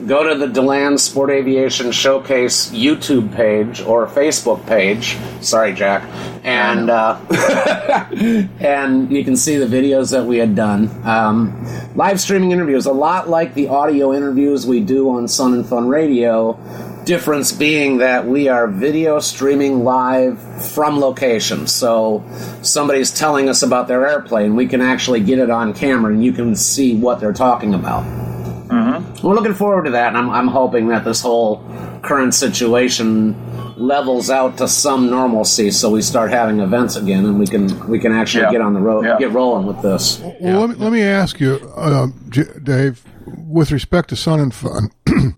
go 0.08 0.28
to 0.28 0.36
the 0.36 0.48
Deland 0.48 1.00
Sport 1.00 1.30
Aviation 1.30 1.92
Showcase 1.92 2.70
YouTube 2.72 3.34
page 3.34 3.82
or 3.82 4.08
Facebook 4.08 4.66
page. 4.68 5.18
Sorry, 5.42 5.74
Jack, 5.74 6.04
and 6.44 6.90
uh, 6.90 7.20
and 8.60 9.12
you 9.12 9.24
can 9.24 9.36
see 9.36 9.58
the 9.58 9.66
videos 9.66 10.12
that 10.12 10.26
we 10.26 10.38
had 10.38 10.56
done. 10.56 10.90
Um, 11.06 11.66
live 11.96 12.20
streaming 12.20 12.52
interviews, 12.52 12.86
a 12.86 12.94
lot 12.94 13.30
like 13.30 13.54
the 13.54 13.68
audio 13.68 14.14
interviews 14.14 14.66
we 14.66 14.80
do 14.80 15.10
on 15.10 15.28
Sun 15.28 15.54
and 15.54 15.66
Fun 15.66 15.88
Radio. 15.88 16.60
Difference 17.06 17.52
being 17.52 17.98
that 17.98 18.26
we 18.26 18.48
are 18.48 18.68
video 18.68 19.20
streaming 19.20 19.84
live 19.84 20.40
from 20.74 21.00
location. 21.00 21.68
So 21.68 22.24
somebody's 22.64 23.12
telling 23.12 23.48
us 23.48 23.62
about 23.62 23.88
their 23.88 24.08
airplane, 24.08 24.56
we 24.56 24.66
can 24.66 24.82
actually 24.82 25.20
get 25.20 25.38
it 25.38 25.52
on 25.52 25.76
camera 25.76 26.12
and 26.12 26.26
you 26.26 26.32
can 26.32 26.56
see 26.56 26.96
what 26.96 27.20
they're 27.20 27.32
talking 27.32 27.76
about. 27.76 28.25
We're 28.70 29.34
looking 29.36 29.54
forward 29.54 29.86
to 29.86 29.92
that, 29.92 30.10
and 30.10 30.18
I'm, 30.18 30.30
I'm 30.30 30.48
hoping 30.48 30.88
that 30.90 31.04
this 31.04 31.22
whole 31.22 31.64
current 32.04 32.34
situation 32.34 33.36
levels 33.78 34.30
out 34.30 34.58
to 34.60 34.68
some 34.68 35.10
normalcy, 35.10 35.72
so 35.72 35.90
we 35.90 36.02
start 36.02 36.32
having 36.32 36.60
events 36.60 36.96
again, 36.96 37.26
and 37.26 37.40
we 37.40 37.46
can 37.48 37.88
we 37.90 38.00
can 38.00 38.12
actually 38.12 38.44
Yeah. 38.44 38.52
get 38.52 38.62
on 38.62 38.74
the 38.74 38.80
road, 38.80 39.06
Yeah. 39.06 39.18
get 39.20 39.32
rolling 39.32 39.66
with 39.68 39.82
this. 39.82 40.20
Well, 40.40 40.62
let, 40.62 40.70
me, 40.70 40.76
let 40.78 40.92
me 40.94 41.02
ask 41.04 41.40
you, 41.40 41.56
uh, 41.76 42.08
J- 42.30 42.44
Dave, 42.64 43.04
with 43.26 43.72
respect 43.72 44.10
to 44.10 44.16
Sun 44.16 44.40
and 44.40 44.54
Fun, 44.54 44.90
and 45.08 45.36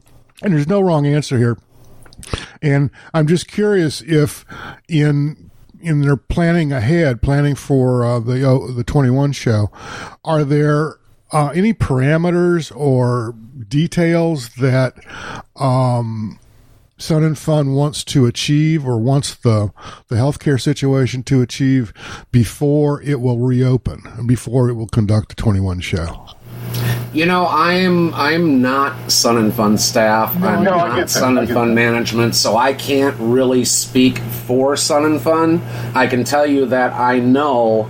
there's 0.54 0.68
no 0.68 0.82
wrong 0.82 1.06
answer 1.06 1.38
here. 1.38 1.58
And 2.62 2.90
I'm 3.14 3.28
just 3.28 3.48
curious 3.48 4.02
if 4.02 4.46
in 4.88 5.50
in 5.80 6.02
their 6.02 6.18
planning 6.18 6.72
ahead, 6.74 7.22
planning 7.22 7.56
for 7.56 8.04
uh, 8.04 8.20
the 8.20 8.44
oh, 8.44 8.68
the 8.72 8.84
21 8.84 9.32
show, 9.32 9.70
are 10.26 10.44
there 10.44 10.98
uh, 11.32 11.50
any 11.50 11.74
parameters 11.74 12.76
or 12.76 13.36
details 13.68 14.50
that 14.56 14.96
um, 15.56 16.40
Sun 16.98 17.24
and 17.24 17.38
Fun 17.38 17.74
wants 17.74 18.04
to 18.06 18.26
achieve 18.26 18.88
or 18.88 18.98
wants 18.98 19.36
the 19.36 19.72
the 20.08 20.16
healthcare 20.16 20.60
situation 20.60 21.24
to 21.24 21.42
achieve 21.42 21.94
before 22.32 23.02
it 23.02 23.20
will 23.20 23.40
reopen 23.40 24.02
and 24.18 24.28
before 24.28 24.70
it 24.70 24.74
will 24.74 24.88
conduct 24.88 25.30
the 25.30 25.36
21 25.36 25.80
show? 25.82 26.28
You 27.14 27.26
know, 27.26 27.48
I'm 27.48 28.14
I'm 28.14 28.62
not 28.62 29.12
Sun 29.12 29.38
and 29.38 29.54
Fun 29.54 29.78
staff. 29.78 30.38
No, 30.40 30.48
I'm 30.48 30.64
no, 30.64 30.72
I 30.72 31.00
not. 31.00 31.10
Sun 31.10 31.38
and 31.38 31.50
Fun 31.50 31.70
that. 31.70 31.76
management, 31.76 32.36
so 32.36 32.58
I 32.58 32.74
can't 32.74 33.16
really 33.20 33.64
speak 33.66 34.18
for 34.20 34.76
Sun 34.76 35.06
and 35.06 35.22
Fun. 35.22 35.62
I 35.94 36.08
can 36.08 36.24
tell 36.24 36.46
you 36.46 36.66
that 36.68 36.94
I 36.94 37.20
know 37.20 37.90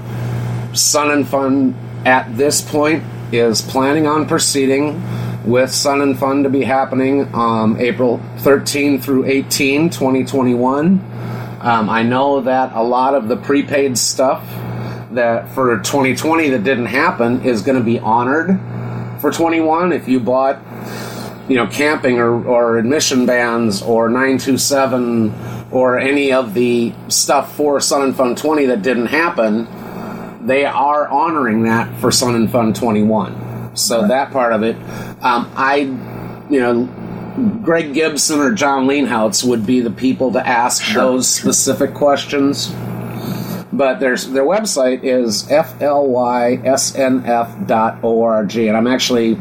Sun 0.73 1.11
and 1.11 1.27
Fun 1.27 1.75
at 2.05 2.37
this 2.37 2.61
point 2.61 3.03
is 3.31 3.61
planning 3.61 4.07
on 4.07 4.27
proceeding 4.27 5.01
with 5.45 5.71
Sun 5.71 6.01
and 6.01 6.17
Fun 6.17 6.43
to 6.43 6.49
be 6.49 6.63
happening 6.63 7.33
um, 7.33 7.77
April 7.79 8.21
13 8.39 9.01
through 9.01 9.25
18, 9.25 9.89
2021. 9.89 10.99
Um, 11.61 11.89
I 11.89 12.03
know 12.03 12.41
that 12.41 12.73
a 12.73 12.83
lot 12.83 13.15
of 13.15 13.27
the 13.27 13.37
prepaid 13.37 13.97
stuff 13.97 14.43
that 15.11 15.49
for 15.49 15.77
2020 15.77 16.49
that 16.49 16.63
didn't 16.63 16.85
happen 16.85 17.41
is 17.43 17.61
going 17.61 17.77
to 17.77 17.83
be 17.83 17.99
honored 17.99 18.59
for 19.19 19.31
21 19.31 19.91
if 19.91 20.07
you 20.07 20.19
bought 20.19 20.59
you 21.47 21.55
know 21.55 21.65
camping 21.67 22.19
or, 22.19 22.45
or 22.45 22.77
admission 22.77 23.25
bands 23.25 23.81
or 23.81 24.09
927 24.09 25.33
or 25.71 25.97
any 25.97 26.31
of 26.31 26.53
the 26.53 26.93
stuff 27.07 27.55
for 27.55 27.79
Sun 27.79 28.03
and 28.03 28.15
Fun 28.15 28.35
20 28.35 28.65
that 28.65 28.81
didn't 28.81 29.07
happen 29.07 29.65
they 30.47 30.65
are 30.65 31.07
honoring 31.07 31.63
that 31.63 31.99
for 31.99 32.11
Sun 32.11 32.35
and 32.35 32.51
Fun 32.51 32.73
21 32.73 33.47
so 33.77 34.07
that 34.07 34.31
part 34.31 34.53
of 34.53 34.63
it. 34.63 34.75
Um, 35.21 35.51
I 35.55 35.75
you 36.49 36.59
know 36.59 36.85
Greg 37.61 37.93
Gibson 37.93 38.39
or 38.39 38.51
John 38.53 38.87
Leenhouts 38.87 39.43
would 39.43 39.65
be 39.65 39.81
the 39.81 39.91
people 39.91 40.31
to 40.33 40.45
ask 40.45 40.93
those 40.93 41.27
specific 41.29 41.93
questions. 41.93 42.73
But 43.71 43.99
there's 43.99 44.27
their 44.29 44.43
website 44.43 45.03
is 45.03 45.43
flysnf.org 45.43 46.65
and 48.55 48.77
i'm 48.77 48.87
actually 48.87 49.35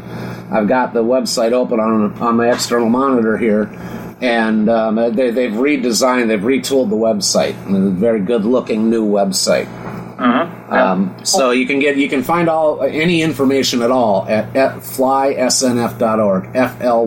i've 0.51 0.67
got 0.67 0.93
the 0.93 1.03
website 1.03 1.53
open 1.53 1.79
on 1.79 2.13
on 2.21 2.35
my 2.35 2.51
external 2.51 2.89
monitor 2.89 3.37
here. 3.37 3.71
And 4.19 4.67
um, 4.67 4.95
they, 4.95 5.29
they've 5.29 5.51
redesigned 5.51 6.27
they've 6.27 6.39
retooled 6.39 6.89
the 6.89 6.95
website. 6.95 7.55
And 7.65 7.75
a 7.75 7.89
very 7.91 8.19
good 8.19 8.45
looking 8.45 8.89
new 8.89 9.07
website 9.07 9.67
um, 10.19 11.15
so 11.23 11.51
you 11.51 11.67
can 11.67 11.79
get 11.79 11.97
you 11.97 12.09
can 12.09 12.23
find 12.23 12.49
all 12.49 12.81
any 12.81 13.21
information 13.21 13.81
at 13.81 13.91
all 13.91 14.25
at, 14.27 14.55
at 14.55 14.75
flysnf.org 14.77 16.49
f-l-y-s-n-f.org 16.55 17.03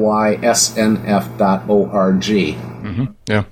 Yeah. 3.27 3.45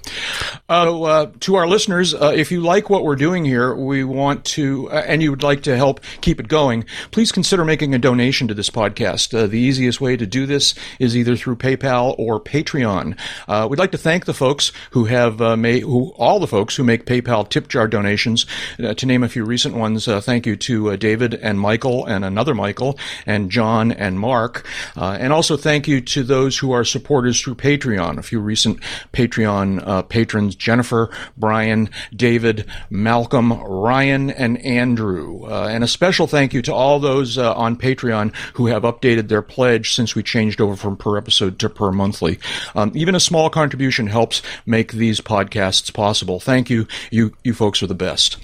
Uh, 0.70 1.02
uh, 1.02 1.30
to 1.40 1.54
our 1.54 1.66
listeners, 1.66 2.12
uh, 2.12 2.30
if 2.36 2.52
you 2.52 2.60
like 2.60 2.90
what 2.90 3.02
we're 3.02 3.16
doing 3.16 3.42
here, 3.42 3.74
we 3.74 4.04
want 4.04 4.44
to, 4.44 4.90
uh, 4.90 5.02
and 5.06 5.22
you 5.22 5.30
would 5.30 5.42
like 5.42 5.62
to 5.62 5.74
help 5.74 5.98
keep 6.20 6.38
it 6.38 6.46
going, 6.46 6.84
please 7.10 7.32
consider 7.32 7.64
making 7.64 7.94
a 7.94 7.98
donation 7.98 8.46
to 8.46 8.52
this 8.52 8.68
podcast. 8.68 9.32
Uh, 9.32 9.46
the 9.46 9.58
easiest 9.58 9.98
way 9.98 10.14
to 10.14 10.26
do 10.26 10.44
this 10.44 10.74
is 10.98 11.16
either 11.16 11.36
through 11.36 11.56
PayPal 11.56 12.14
or 12.18 12.38
Patreon. 12.38 13.18
Uh, 13.48 13.66
we'd 13.70 13.78
like 13.78 13.92
to 13.92 13.98
thank 13.98 14.26
the 14.26 14.34
folks 14.34 14.70
who 14.90 15.06
have 15.06 15.40
made, 15.58 15.84
who 15.84 16.10
all 16.18 16.38
the 16.38 16.46
folks 16.46 16.76
who 16.76 16.84
make 16.84 17.06
PayPal 17.06 17.48
tip 17.48 17.68
jar 17.68 17.88
donations. 17.88 18.44
To 18.76 19.06
name 19.06 19.22
a 19.22 19.28
few 19.30 19.46
recent 19.46 19.74
ones, 19.74 20.04
thank 20.04 20.44
you 20.44 20.54
to 20.56 20.98
David 20.98 21.32
and 21.32 21.58
Michael 21.58 22.04
and 22.04 22.26
another 22.26 22.54
Michael 22.54 22.98
and 23.24 23.50
John 23.50 23.90
and 23.90 24.20
Mark, 24.20 24.66
uh, 24.98 25.16
and 25.18 25.32
also 25.32 25.56
thank 25.56 25.88
you 25.88 26.02
to 26.02 26.22
those 26.22 26.58
who 26.58 26.72
are 26.72 26.84
supporters 26.84 27.40
through 27.40 27.54
Patreon. 27.54 28.18
A 28.18 28.22
few 28.22 28.40
recent 28.40 28.80
Patreon 29.14 29.82
uh, 29.86 30.02
patrons 30.02 30.57
Jennifer, 30.58 31.10
Brian, 31.36 31.90
David, 32.14 32.66
Malcolm, 32.90 33.52
Ryan, 33.52 34.30
and 34.30 34.58
Andrew. 34.64 35.44
Uh, 35.44 35.68
and 35.68 35.84
a 35.84 35.88
special 35.88 36.26
thank 36.26 36.52
you 36.52 36.62
to 36.62 36.74
all 36.74 36.98
those 37.00 37.38
uh, 37.38 37.54
on 37.54 37.76
Patreon 37.76 38.34
who 38.54 38.66
have 38.66 38.82
updated 38.82 39.28
their 39.28 39.42
pledge 39.42 39.94
since 39.94 40.14
we 40.14 40.22
changed 40.22 40.60
over 40.60 40.76
from 40.76 40.96
per 40.96 41.16
episode 41.16 41.58
to 41.60 41.68
per 41.68 41.92
monthly. 41.92 42.38
Um, 42.74 42.92
even 42.94 43.14
a 43.14 43.20
small 43.20 43.50
contribution 43.50 44.06
helps 44.06 44.42
make 44.66 44.92
these 44.92 45.20
podcasts 45.20 45.92
possible. 45.92 46.40
Thank 46.40 46.70
you. 46.70 46.86
You, 47.10 47.34
you 47.44 47.54
folks 47.54 47.82
are 47.82 47.86
the 47.86 47.94
best. 47.94 48.36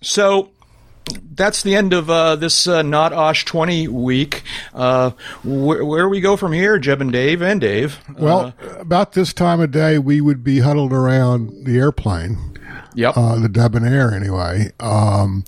So, 0.00 0.50
that's 1.34 1.62
the 1.62 1.74
end 1.74 1.92
of 1.92 2.10
uh, 2.10 2.36
this 2.36 2.66
uh, 2.66 2.82
not 2.82 3.12
Osh 3.12 3.44
20 3.44 3.88
week. 3.88 4.42
Uh, 4.74 5.10
wh- 5.42 5.86
where 5.86 6.02
do 6.02 6.08
we 6.08 6.20
go 6.20 6.36
from 6.36 6.52
here, 6.52 6.78
Jeb 6.78 7.00
and 7.00 7.12
Dave 7.12 7.42
and 7.42 7.60
Dave? 7.60 7.98
Well, 8.18 8.54
about 8.78 9.12
this 9.12 9.32
time 9.32 9.60
of 9.60 9.70
day, 9.70 9.98
we 9.98 10.20
would 10.20 10.44
be 10.44 10.60
huddled 10.60 10.92
around 10.92 11.64
the 11.66 11.78
airplane. 11.78 12.48
Yep. 12.94 13.16
uh, 13.16 13.38
the 13.38 13.48
Debonair 13.48 14.12
anyway, 14.12 14.70
um, 14.78 15.44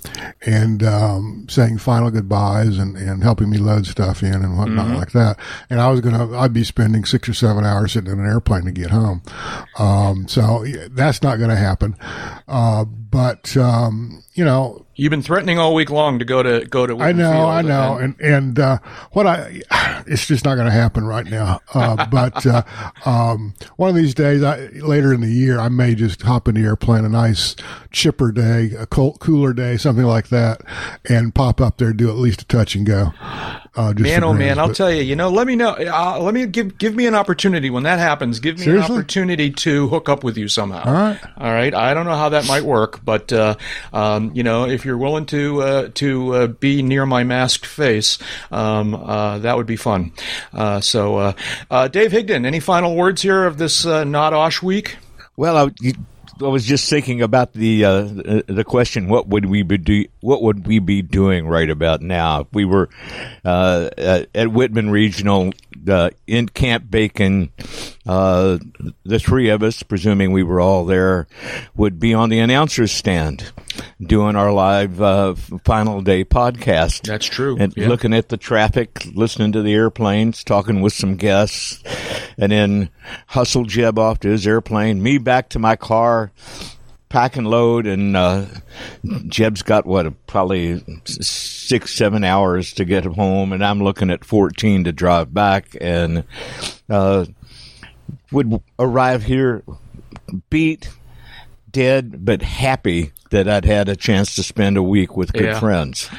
and 0.47 0.81
um, 0.81 1.45
saying 1.47 1.77
final 1.77 2.09
goodbyes 2.09 2.79
and, 2.79 2.97
and 2.97 3.21
helping 3.21 3.51
me 3.51 3.59
load 3.59 3.85
stuff 3.85 4.23
in 4.23 4.33
and 4.33 4.57
whatnot 4.57 4.97
like 4.97 5.11
that. 5.11 5.37
And 5.69 5.79
I 5.79 5.91
was 5.91 6.01
gonna, 6.01 6.35
I'd 6.35 6.53
be 6.53 6.63
spending 6.63 7.05
six 7.05 7.29
or 7.29 7.35
seven 7.35 7.63
hours 7.63 7.91
sitting 7.93 8.11
in 8.11 8.19
an 8.19 8.25
airplane 8.25 8.63
to 8.65 8.71
get 8.71 8.89
home. 8.89 9.21
Um, 9.77 10.27
so 10.27 10.65
that's 10.89 11.21
not 11.21 11.37
going 11.37 11.51
to 11.51 11.55
happen. 11.55 11.95
Uh, 12.47 12.83
but 12.85 13.55
um, 13.57 14.23
you 14.35 14.45
know, 14.45 14.85
You've 14.97 15.09
been 15.09 15.21
threatening 15.21 15.59
all 15.59 15.73
week 15.73 15.89
long 15.89 16.19
to 16.19 16.25
go 16.25 16.41
to 16.41 16.65
go 16.65 16.87
to. 16.87 16.97
I 16.99 17.11
know, 17.11 17.31
Field, 17.31 17.49
I 17.49 17.61
know, 17.63 17.97
and 17.97 18.19
and 18.21 18.57
uh, 18.57 18.77
what 19.11 19.27
I, 19.27 19.61
it's 20.07 20.25
just 20.25 20.45
not 20.45 20.55
going 20.55 20.67
to 20.67 20.73
happen 20.73 21.05
right 21.05 21.25
now. 21.25 21.59
Uh, 21.73 22.05
but 22.11 22.45
uh, 22.45 22.63
um, 23.05 23.53
one 23.75 23.89
of 23.89 23.95
these 23.95 24.13
days, 24.13 24.41
I, 24.41 24.67
later 24.67 25.13
in 25.13 25.19
the 25.19 25.27
year, 25.27 25.59
I 25.59 25.67
may 25.67 25.95
just 25.95 26.21
hop 26.21 26.47
in 26.47 26.55
the 26.55 26.61
airplane, 26.61 27.03
a 27.03 27.09
nice 27.09 27.57
chipper 27.91 28.31
day, 28.31 28.71
a 28.77 28.85
cold, 28.85 29.19
cooler 29.19 29.51
day, 29.51 29.75
something 29.75 30.05
like 30.05 30.29
that, 30.29 30.61
and 31.09 31.35
pop 31.35 31.59
up 31.59 31.77
there, 31.77 31.91
do 31.91 32.09
at 32.09 32.15
least 32.15 32.43
a 32.43 32.45
touch 32.45 32.73
and 32.75 32.85
go. 32.85 33.11
Uh, 33.77 33.91
just 33.93 34.03
Man, 34.03 34.23
oh 34.23 34.27
grins, 34.33 34.39
man, 34.39 34.59
I'll 34.59 34.67
but- 34.67 34.75
tell 34.77 34.91
you. 34.91 35.01
You 35.03 35.15
know, 35.15 35.29
let 35.29 35.45
me 35.47 35.55
know. 35.55 35.71
Uh, 35.71 36.19
let 36.21 36.33
me 36.33 36.45
give 36.45 36.77
give 36.77 36.95
me 36.95 37.07
an 37.07 37.15
opportunity 37.15 37.69
when 37.69 37.83
that 37.83 37.99
happens. 37.99 38.39
Give 38.39 38.57
me 38.57 38.63
Seriously? 38.63 38.93
an 38.95 38.99
opportunity 39.01 39.51
to 39.51 39.87
hook 39.89 40.07
up 40.07 40.23
with 40.23 40.37
you 40.37 40.47
somehow. 40.47 40.83
All 40.85 40.93
right. 40.93 41.19
all 41.37 41.51
right. 41.51 41.73
I 41.73 41.93
don't 41.93 42.05
know 42.05 42.15
how 42.15 42.29
that 42.29 42.47
might 42.47 42.63
work, 42.63 43.03
but 43.03 43.33
uh, 43.33 43.55
um, 43.91 44.31
you 44.33 44.43
know, 44.43 44.65
if 44.65 44.85
you're 44.85 44.97
willing 44.97 45.25
to 45.27 45.61
uh, 45.61 45.89
to 45.95 46.33
uh, 46.35 46.47
be 46.47 46.81
near 46.83 47.05
my 47.05 47.23
masked 47.25 47.65
face, 47.65 48.17
um, 48.51 48.95
uh, 48.95 49.39
that 49.39 49.57
would 49.57 49.67
be 49.67 49.75
fun. 49.75 50.13
Uh, 50.53 50.79
so, 50.79 51.17
uh, 51.17 51.33
uh, 51.69 51.87
Dave 51.89 52.11
Higdon, 52.11 52.45
any 52.45 52.59
final 52.61 52.95
words 52.95 53.21
here 53.21 53.43
of 53.45 53.57
this 53.57 53.85
uh, 53.85 54.03
not 54.05 54.33
Osh 54.33 54.61
week? 54.61 54.97
Well, 55.35 55.57
I, 55.57 55.71
you- 55.81 55.93
I 56.41 56.47
was 56.47 56.65
just 56.65 56.89
thinking 56.89 57.21
about 57.21 57.53
the 57.53 57.85
uh, 57.85 58.01
the 58.47 58.65
question: 58.65 59.07
What 59.07 59.27
would 59.29 59.45
we 59.45 59.63
be 59.63 59.77
do? 59.77 60.05
What 60.19 60.41
would 60.41 60.67
we 60.67 60.79
be 60.79 61.01
doing 61.01 61.47
right 61.47 61.69
about 61.69 62.01
now 62.01 62.41
if 62.41 62.47
we 62.51 62.65
were 62.65 62.89
uh, 63.45 63.89
at 63.97 64.49
Wittman 64.49 64.91
Regional 64.91 65.53
uh, 65.89 66.09
in 66.27 66.47
Camp 66.49 66.89
Bacon? 66.89 67.51
Uh, 68.05 68.59
the 69.03 69.17
three 69.19 69.49
of 69.49 69.63
us, 69.63 69.81
presuming 69.81 70.31
we 70.31 70.43
were 70.43 70.59
all 70.61 70.85
there, 70.85 71.27
would 71.75 71.99
be 71.99 72.13
on 72.13 72.29
the 72.29 72.39
announcer's 72.39 72.91
stand 72.91 73.51
doing 73.99 74.35
our 74.35 74.51
live 74.51 75.01
uh, 75.01 75.33
final 75.63 76.01
day 76.01 76.23
podcast. 76.23 77.01
That's 77.07 77.25
true. 77.25 77.57
And 77.59 77.73
Yeah. 77.75 77.87
looking 77.87 78.13
at 78.13 78.29
the 78.29 78.37
traffic, 78.37 79.07
listening 79.15 79.51
to 79.53 79.61
the 79.63 79.73
airplanes, 79.73 80.43
talking 80.43 80.81
with 80.81 80.93
some 80.93 81.15
guests, 81.15 81.81
and 82.37 82.51
then 82.51 82.89
hustle 83.27 83.65
Jeb 83.65 83.97
off 83.97 84.19
to 84.19 84.29
his 84.29 84.45
airplane, 84.45 85.01
me 85.01 85.17
back 85.17 85.49
to 85.49 85.59
my 85.59 85.75
car, 85.75 86.31
pack 87.09 87.35
and 87.35 87.47
load, 87.47 87.87
and 87.87 88.15
uh, 88.15 88.45
Jeb's 89.27 89.61
got 89.61 89.85
what 89.85 90.25
probably 90.27 90.83
six, 91.05 91.95
seven 91.95 92.23
hours 92.23 92.73
to 92.73 92.85
get 92.85 93.05
home, 93.05 93.53
and 93.53 93.63
I'm 93.63 93.81
looking 93.81 94.09
at 94.09 94.25
14 94.25 94.85
to 94.85 94.91
drive 94.91 95.33
back, 95.33 95.75
and 95.79 96.23
uh, 96.89 97.25
would 98.31 98.61
arrive 98.79 99.23
here 99.23 99.63
beat, 100.49 100.89
dead, 101.75 102.23
but 102.23 102.41
happy 102.41 103.11
that 103.31 103.49
I'd 103.49 103.65
had 103.65 103.89
a 103.89 103.95
chance 103.97 104.35
to 104.35 104.43
spend 104.43 104.77
a 104.77 104.83
week 104.83 105.17
with 105.17 105.33
good 105.33 105.43
Yeah. 105.43 105.59
friends. 105.59 106.09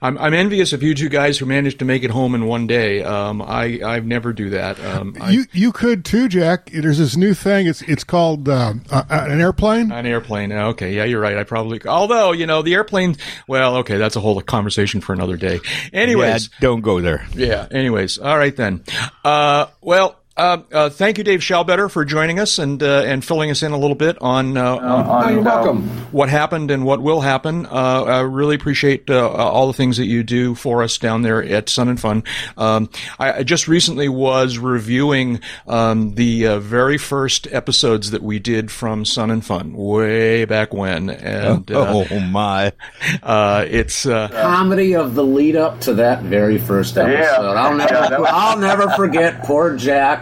I'm, 0.00 0.16
I'm 0.18 0.32
envious 0.34 0.72
of 0.72 0.82
you 0.84 0.94
two 0.94 1.08
guys 1.08 1.36
who 1.38 1.46
managed 1.46 1.80
to 1.80 1.84
make 1.84 2.04
it 2.04 2.10
home 2.12 2.34
in 2.34 2.46
one 2.46 2.68
day. 2.68 3.02
Um, 3.02 3.42
I 3.42 3.80
I 3.82 3.98
never 4.00 4.32
do 4.32 4.50
that. 4.50 4.78
Um, 4.78 5.16
I, 5.20 5.30
You 5.32 5.44
you 5.52 5.72
could 5.72 6.04
too, 6.04 6.28
Jack. 6.28 6.70
There's 6.72 6.98
this 6.98 7.16
new 7.16 7.34
thing. 7.34 7.66
It's 7.66 7.82
it's 7.82 8.04
called 8.04 8.48
um, 8.48 8.84
uh, 8.90 9.02
an 9.10 9.40
airplane. 9.40 9.90
An 9.90 10.06
airplane. 10.06 10.52
Okay, 10.52 10.94
yeah, 10.94 11.04
you're 11.04 11.20
right. 11.20 11.36
I 11.38 11.42
probably. 11.44 11.80
Although 11.86 12.30
you 12.32 12.46
know 12.46 12.62
the 12.62 12.74
airplane. 12.74 13.16
Well, 13.48 13.78
okay, 13.78 13.96
that's 13.96 14.14
a 14.14 14.20
whole 14.20 14.40
conversation 14.42 15.00
for 15.00 15.12
another 15.12 15.36
day. 15.36 15.58
Anyways, 15.92 16.50
Yeah, 16.52 16.56
don't 16.60 16.82
go 16.82 17.00
there. 17.00 17.26
yeah. 17.34 17.66
Anyways, 17.72 18.18
all 18.18 18.38
right 18.38 18.54
then. 18.54 18.84
Uh, 19.24 19.66
well. 19.80 20.19
Uh, 20.36 20.62
uh, 20.72 20.88
thank 20.88 21.18
you, 21.18 21.24
Dave 21.24 21.40
Shallbetter, 21.40 21.90
for 21.90 22.02
joining 22.04 22.38
us 22.38 22.58
and 22.58 22.82
uh, 22.82 23.02
and 23.04 23.22
filling 23.22 23.50
us 23.50 23.62
in 23.62 23.72
a 23.72 23.76
little 23.76 23.96
bit 23.96 24.16
on, 24.22 24.56
uh, 24.56 24.76
on 24.76 25.26
Oh, 25.26 25.28
you're 25.28 25.42
welcome. 25.42 25.88
what 26.12 26.30
happened 26.30 26.70
and 26.70 26.86
what 26.86 27.02
will 27.02 27.20
happen. 27.20 27.66
Uh, 27.66 28.04
I 28.04 28.20
really 28.20 28.54
appreciate 28.54 29.10
uh, 29.10 29.28
all 29.28 29.66
the 29.66 29.74
things 29.74 29.98
that 29.98 30.06
you 30.06 30.22
do 30.22 30.54
for 30.54 30.82
us 30.82 30.96
down 30.96 31.22
there 31.22 31.42
at 31.42 31.68
Sun 31.68 31.88
and 31.88 32.00
Fun. 32.00 32.22
Um, 32.56 32.88
I, 33.18 33.32
I 33.38 33.42
just 33.42 33.68
recently 33.68 34.08
was 34.08 34.56
reviewing 34.56 35.40
um, 35.66 36.14
the 36.14 36.46
uh, 36.46 36.58
very 36.60 36.96
first 36.96 37.46
episodes 37.50 38.12
that 38.12 38.22
we 38.22 38.38
did 38.38 38.70
from 38.70 39.04
Sun 39.04 39.30
and 39.30 39.44
Fun 39.44 39.74
way 39.74 40.46
back 40.46 40.72
when, 40.72 41.10
and 41.10 41.70
uh, 41.72 42.04
oh 42.10 42.20
my! 42.20 42.72
uh, 43.22 43.66
it's 43.68 44.06
uh, 44.06 44.28
comedy 44.28 44.94
of 44.94 45.14
the 45.16 45.24
lead 45.24 45.56
up 45.56 45.80
to 45.80 45.92
that 45.94 46.22
very 46.22 46.56
first 46.56 46.96
episode. 46.96 47.56
I'll 47.56 47.76
never, 47.76 48.26
I'll 48.26 48.58
never 48.58 48.88
forget 48.90 49.42
poor 49.44 49.76
Jack 49.76 50.19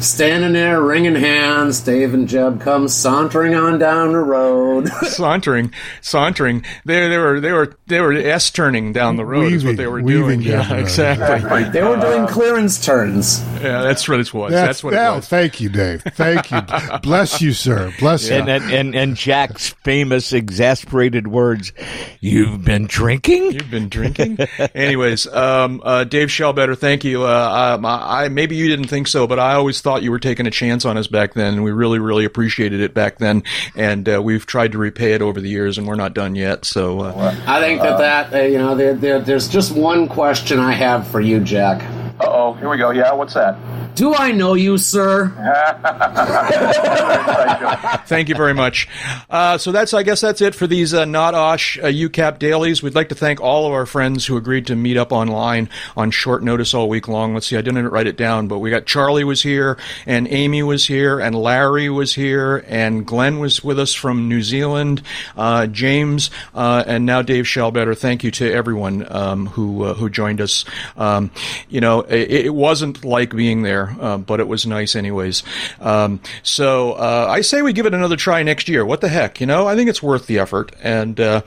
standing 0.00 0.52
there 0.52 0.80
wringing 0.82 1.14
hands. 1.14 1.80
Dave 1.80 2.14
and 2.14 2.28
Jeb 2.28 2.60
come 2.60 2.88
sauntering 2.88 3.54
on 3.54 3.78
down 3.78 4.12
the 4.12 4.18
road. 4.18 4.88
sauntering, 5.02 5.72
sauntering. 6.00 6.64
They 6.84 7.08
they 7.08 7.18
were 7.18 7.40
they 7.40 7.52
were 7.52 7.76
they 7.86 8.00
were 8.00 8.12
s 8.12 8.50
turning 8.50 8.92
down 8.92 9.16
the 9.16 9.24
road. 9.24 9.52
is 9.52 9.64
what 9.64 9.76
they 9.76 9.86
were 9.86 10.02
weaving 10.02 10.40
doing. 10.40 10.40
down 10.42 10.60
Yeah, 10.60 10.68
the 10.68 10.74
road. 10.74 10.80
exactly. 10.82 11.64
they 11.72 11.82
were 11.82 11.96
doing 12.00 12.26
clearance 12.26 12.84
turns. 12.84 13.40
Yeah, 13.62 13.82
that's 13.82 14.08
what 14.08 14.20
it 14.20 14.32
was. 14.34 14.52
That's, 14.52 14.66
That's, 14.68 14.84
what 14.84 14.92
that- 14.94 15.12
it 15.12 15.16
was. 15.16 15.28
Thank 15.28 15.60
you, 15.60 15.68
Dave. 15.68 16.02
Thank 16.02 16.50
you. 16.50 16.60
Bless 17.02 17.40
you, 17.40 17.52
sir. 17.52 17.92
Bless 17.98 18.28
And, 18.30 18.46
you. 18.48 18.52
and 18.54 18.72
and 18.72 18.94
and 18.94 19.16
Jack's 19.16 19.70
famous 19.84 20.32
exasperated 20.32 21.26
words: 21.28 21.72
"You've 22.20 22.64
been 22.64 22.86
drinking." 22.86 23.52
You've 23.52 23.70
been 23.70 23.88
drinking. 23.88 24.38
Anyways, 24.74 25.26
um, 25.28 25.80
uh, 25.84 26.04
Dave 26.04 26.28
Shallbetter, 26.28 26.76
thank 26.76 27.04
you. 27.04 27.24
Uh, 27.24 27.74
um, 27.76 27.86
I, 27.86 28.24
I 28.24 28.28
maybe 28.28 28.56
you 28.56 28.68
didn't 28.68 28.88
think 28.88 29.06
so, 29.08 29.26
but 29.26 29.33
I 29.38 29.54
always 29.54 29.80
thought 29.80 30.02
you 30.02 30.10
were 30.10 30.18
taking 30.18 30.46
a 30.46 30.50
chance 30.50 30.84
on 30.84 30.96
us 30.96 31.06
back 31.06 31.34
then, 31.34 31.54
and 31.54 31.64
we 31.64 31.72
really, 31.72 31.98
really 31.98 32.24
appreciated 32.24 32.80
it 32.80 32.94
back 32.94 33.18
then. 33.18 33.42
And 33.74 34.08
uh, 34.08 34.22
we've 34.22 34.46
tried 34.46 34.72
to 34.72 34.78
repay 34.78 35.12
it 35.12 35.22
over 35.22 35.40
the 35.40 35.48
years, 35.48 35.78
and 35.78 35.86
we're 35.86 35.94
not 35.96 36.14
done 36.14 36.34
yet. 36.34 36.64
So, 36.64 37.00
uh, 37.00 37.34
I 37.46 37.60
think 37.60 37.80
that 37.82 37.98
that 37.98 38.34
uh, 38.34 38.44
you 38.46 38.58
know 38.58 38.74
there, 38.74 38.94
there, 38.94 39.20
there's 39.20 39.48
just 39.48 39.72
one 39.72 40.08
question 40.08 40.58
I 40.58 40.72
have 40.72 41.06
for 41.08 41.20
you, 41.20 41.40
Jack. 41.40 41.82
Uh 42.20 42.26
oh, 42.26 42.52
here 42.54 42.68
we 42.68 42.78
go. 42.78 42.90
Yeah, 42.90 43.12
what's 43.12 43.34
that? 43.34 43.56
Do 43.94 44.14
I 44.14 44.32
know 44.32 44.54
you, 44.54 44.76
sir? 44.76 45.28
thank 48.06 48.28
you 48.28 48.34
very 48.34 48.54
much. 48.54 48.88
Uh, 49.30 49.58
so 49.58 49.70
that's, 49.70 49.94
I 49.94 50.02
guess, 50.02 50.20
that's 50.20 50.40
it 50.40 50.54
for 50.54 50.66
these 50.66 50.92
uh, 50.92 51.04
not 51.04 51.34
Osh 51.34 51.78
uh, 51.78 51.84
UCAP 51.84 52.38
dailies. 52.38 52.82
We'd 52.82 52.94
like 52.94 53.10
to 53.10 53.14
thank 53.14 53.40
all 53.40 53.66
of 53.66 53.72
our 53.72 53.86
friends 53.86 54.26
who 54.26 54.36
agreed 54.36 54.66
to 54.66 54.76
meet 54.76 54.96
up 54.96 55.12
online 55.12 55.68
on 55.96 56.10
short 56.10 56.42
notice 56.42 56.74
all 56.74 56.88
week 56.88 57.06
long. 57.06 57.34
Let's 57.34 57.46
see, 57.46 57.56
I 57.56 57.62
didn't 57.62 57.88
write 57.88 58.06
it 58.06 58.16
down, 58.16 58.48
but 58.48 58.58
we 58.58 58.70
got 58.70 58.86
Charlie 58.86 59.24
was 59.24 59.42
here, 59.42 59.78
and 60.06 60.26
Amy 60.28 60.62
was 60.62 60.86
here, 60.86 61.20
and 61.20 61.34
Larry 61.34 61.88
was 61.88 62.14
here, 62.14 62.64
and 62.66 63.06
Glenn 63.06 63.38
was 63.38 63.62
with 63.62 63.78
us 63.78 63.94
from 63.94 64.28
New 64.28 64.42
Zealand, 64.42 65.02
uh, 65.36 65.66
James, 65.66 66.30
uh, 66.54 66.84
and 66.86 67.06
now 67.06 67.22
Dave 67.22 67.44
Shallbetter. 67.44 67.96
Thank 67.96 68.24
you 68.24 68.30
to 68.32 68.52
everyone 68.52 69.06
um, 69.10 69.46
who 69.46 69.84
uh, 69.84 69.94
who 69.94 70.10
joined 70.10 70.40
us. 70.40 70.64
Um, 70.96 71.30
you 71.68 71.80
know, 71.80 72.00
it, 72.00 72.46
it 72.46 72.54
wasn't 72.54 73.04
like 73.04 73.34
being 73.34 73.62
there, 73.62 73.83
uh, 74.00 74.18
but 74.18 74.40
it 74.40 74.48
was 74.48 74.66
nice 74.66 74.96
anyways. 74.96 75.42
Um, 75.80 76.20
so 76.42 76.92
uh, 76.92 77.26
I 77.28 77.40
say 77.40 77.62
we 77.62 77.72
give 77.72 77.86
it 77.86 77.94
another 77.94 78.16
try 78.16 78.42
next 78.42 78.68
year. 78.68 78.84
What 78.84 79.00
the 79.00 79.08
heck, 79.08 79.40
you 79.40 79.46
know? 79.46 79.66
I 79.66 79.74
think 79.76 79.88
it's 79.90 80.02
worth 80.02 80.26
the 80.26 80.38
effort, 80.38 80.74
and. 80.82 81.18
Uh, 81.18 81.42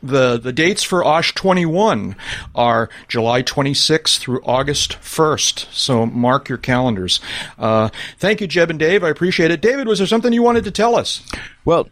the 0.00 0.38
the 0.38 0.52
dates 0.52 0.84
for 0.84 1.04
Osh 1.04 1.34
21 1.34 2.14
are 2.54 2.88
July 3.08 3.42
26th 3.42 4.18
through 4.18 4.40
August 4.44 4.92
1st. 5.00 5.72
So 5.72 6.06
mark 6.06 6.48
your 6.48 6.58
calendars. 6.58 7.20
Uh, 7.58 7.88
thank 8.18 8.40
you, 8.40 8.46
Jeb 8.46 8.70
and 8.70 8.78
Dave. 8.78 9.02
I 9.02 9.08
appreciate 9.08 9.50
it. 9.50 9.60
David, 9.60 9.88
was 9.88 9.98
there 9.98 10.06
something 10.06 10.32
you 10.32 10.42
wanted 10.42 10.64
to 10.64 10.70
tell 10.70 10.94
us? 10.94 11.22
Well, 11.64 11.88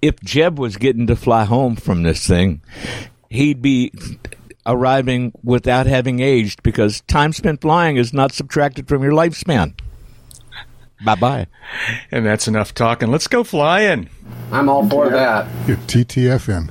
if 0.00 0.20
Jeb 0.20 0.58
was 0.58 0.76
getting 0.76 1.06
to 1.06 1.16
fly 1.16 1.44
home 1.44 1.76
from 1.76 2.02
this 2.02 2.26
thing, 2.26 2.62
he'd 3.30 3.60
be 3.60 3.92
arriving 4.66 5.32
without 5.42 5.86
having 5.86 6.20
aged 6.20 6.62
because 6.62 7.02
time 7.02 7.32
spent 7.32 7.60
flying 7.60 7.96
is 7.96 8.12
not 8.12 8.32
subtracted 8.32 8.88
from 8.88 9.02
your 9.02 9.12
lifespan. 9.12 9.74
Bye 11.04 11.14
bye. 11.16 11.46
And 12.10 12.24
that's 12.24 12.48
enough 12.48 12.72
talking. 12.74 13.10
Let's 13.10 13.28
go 13.28 13.44
flying. 13.44 14.08
I'm 14.50 14.68
all 14.68 14.88
for 14.88 15.10
that. 15.10 15.46
Get 15.66 15.78
TTFN. 15.80 16.70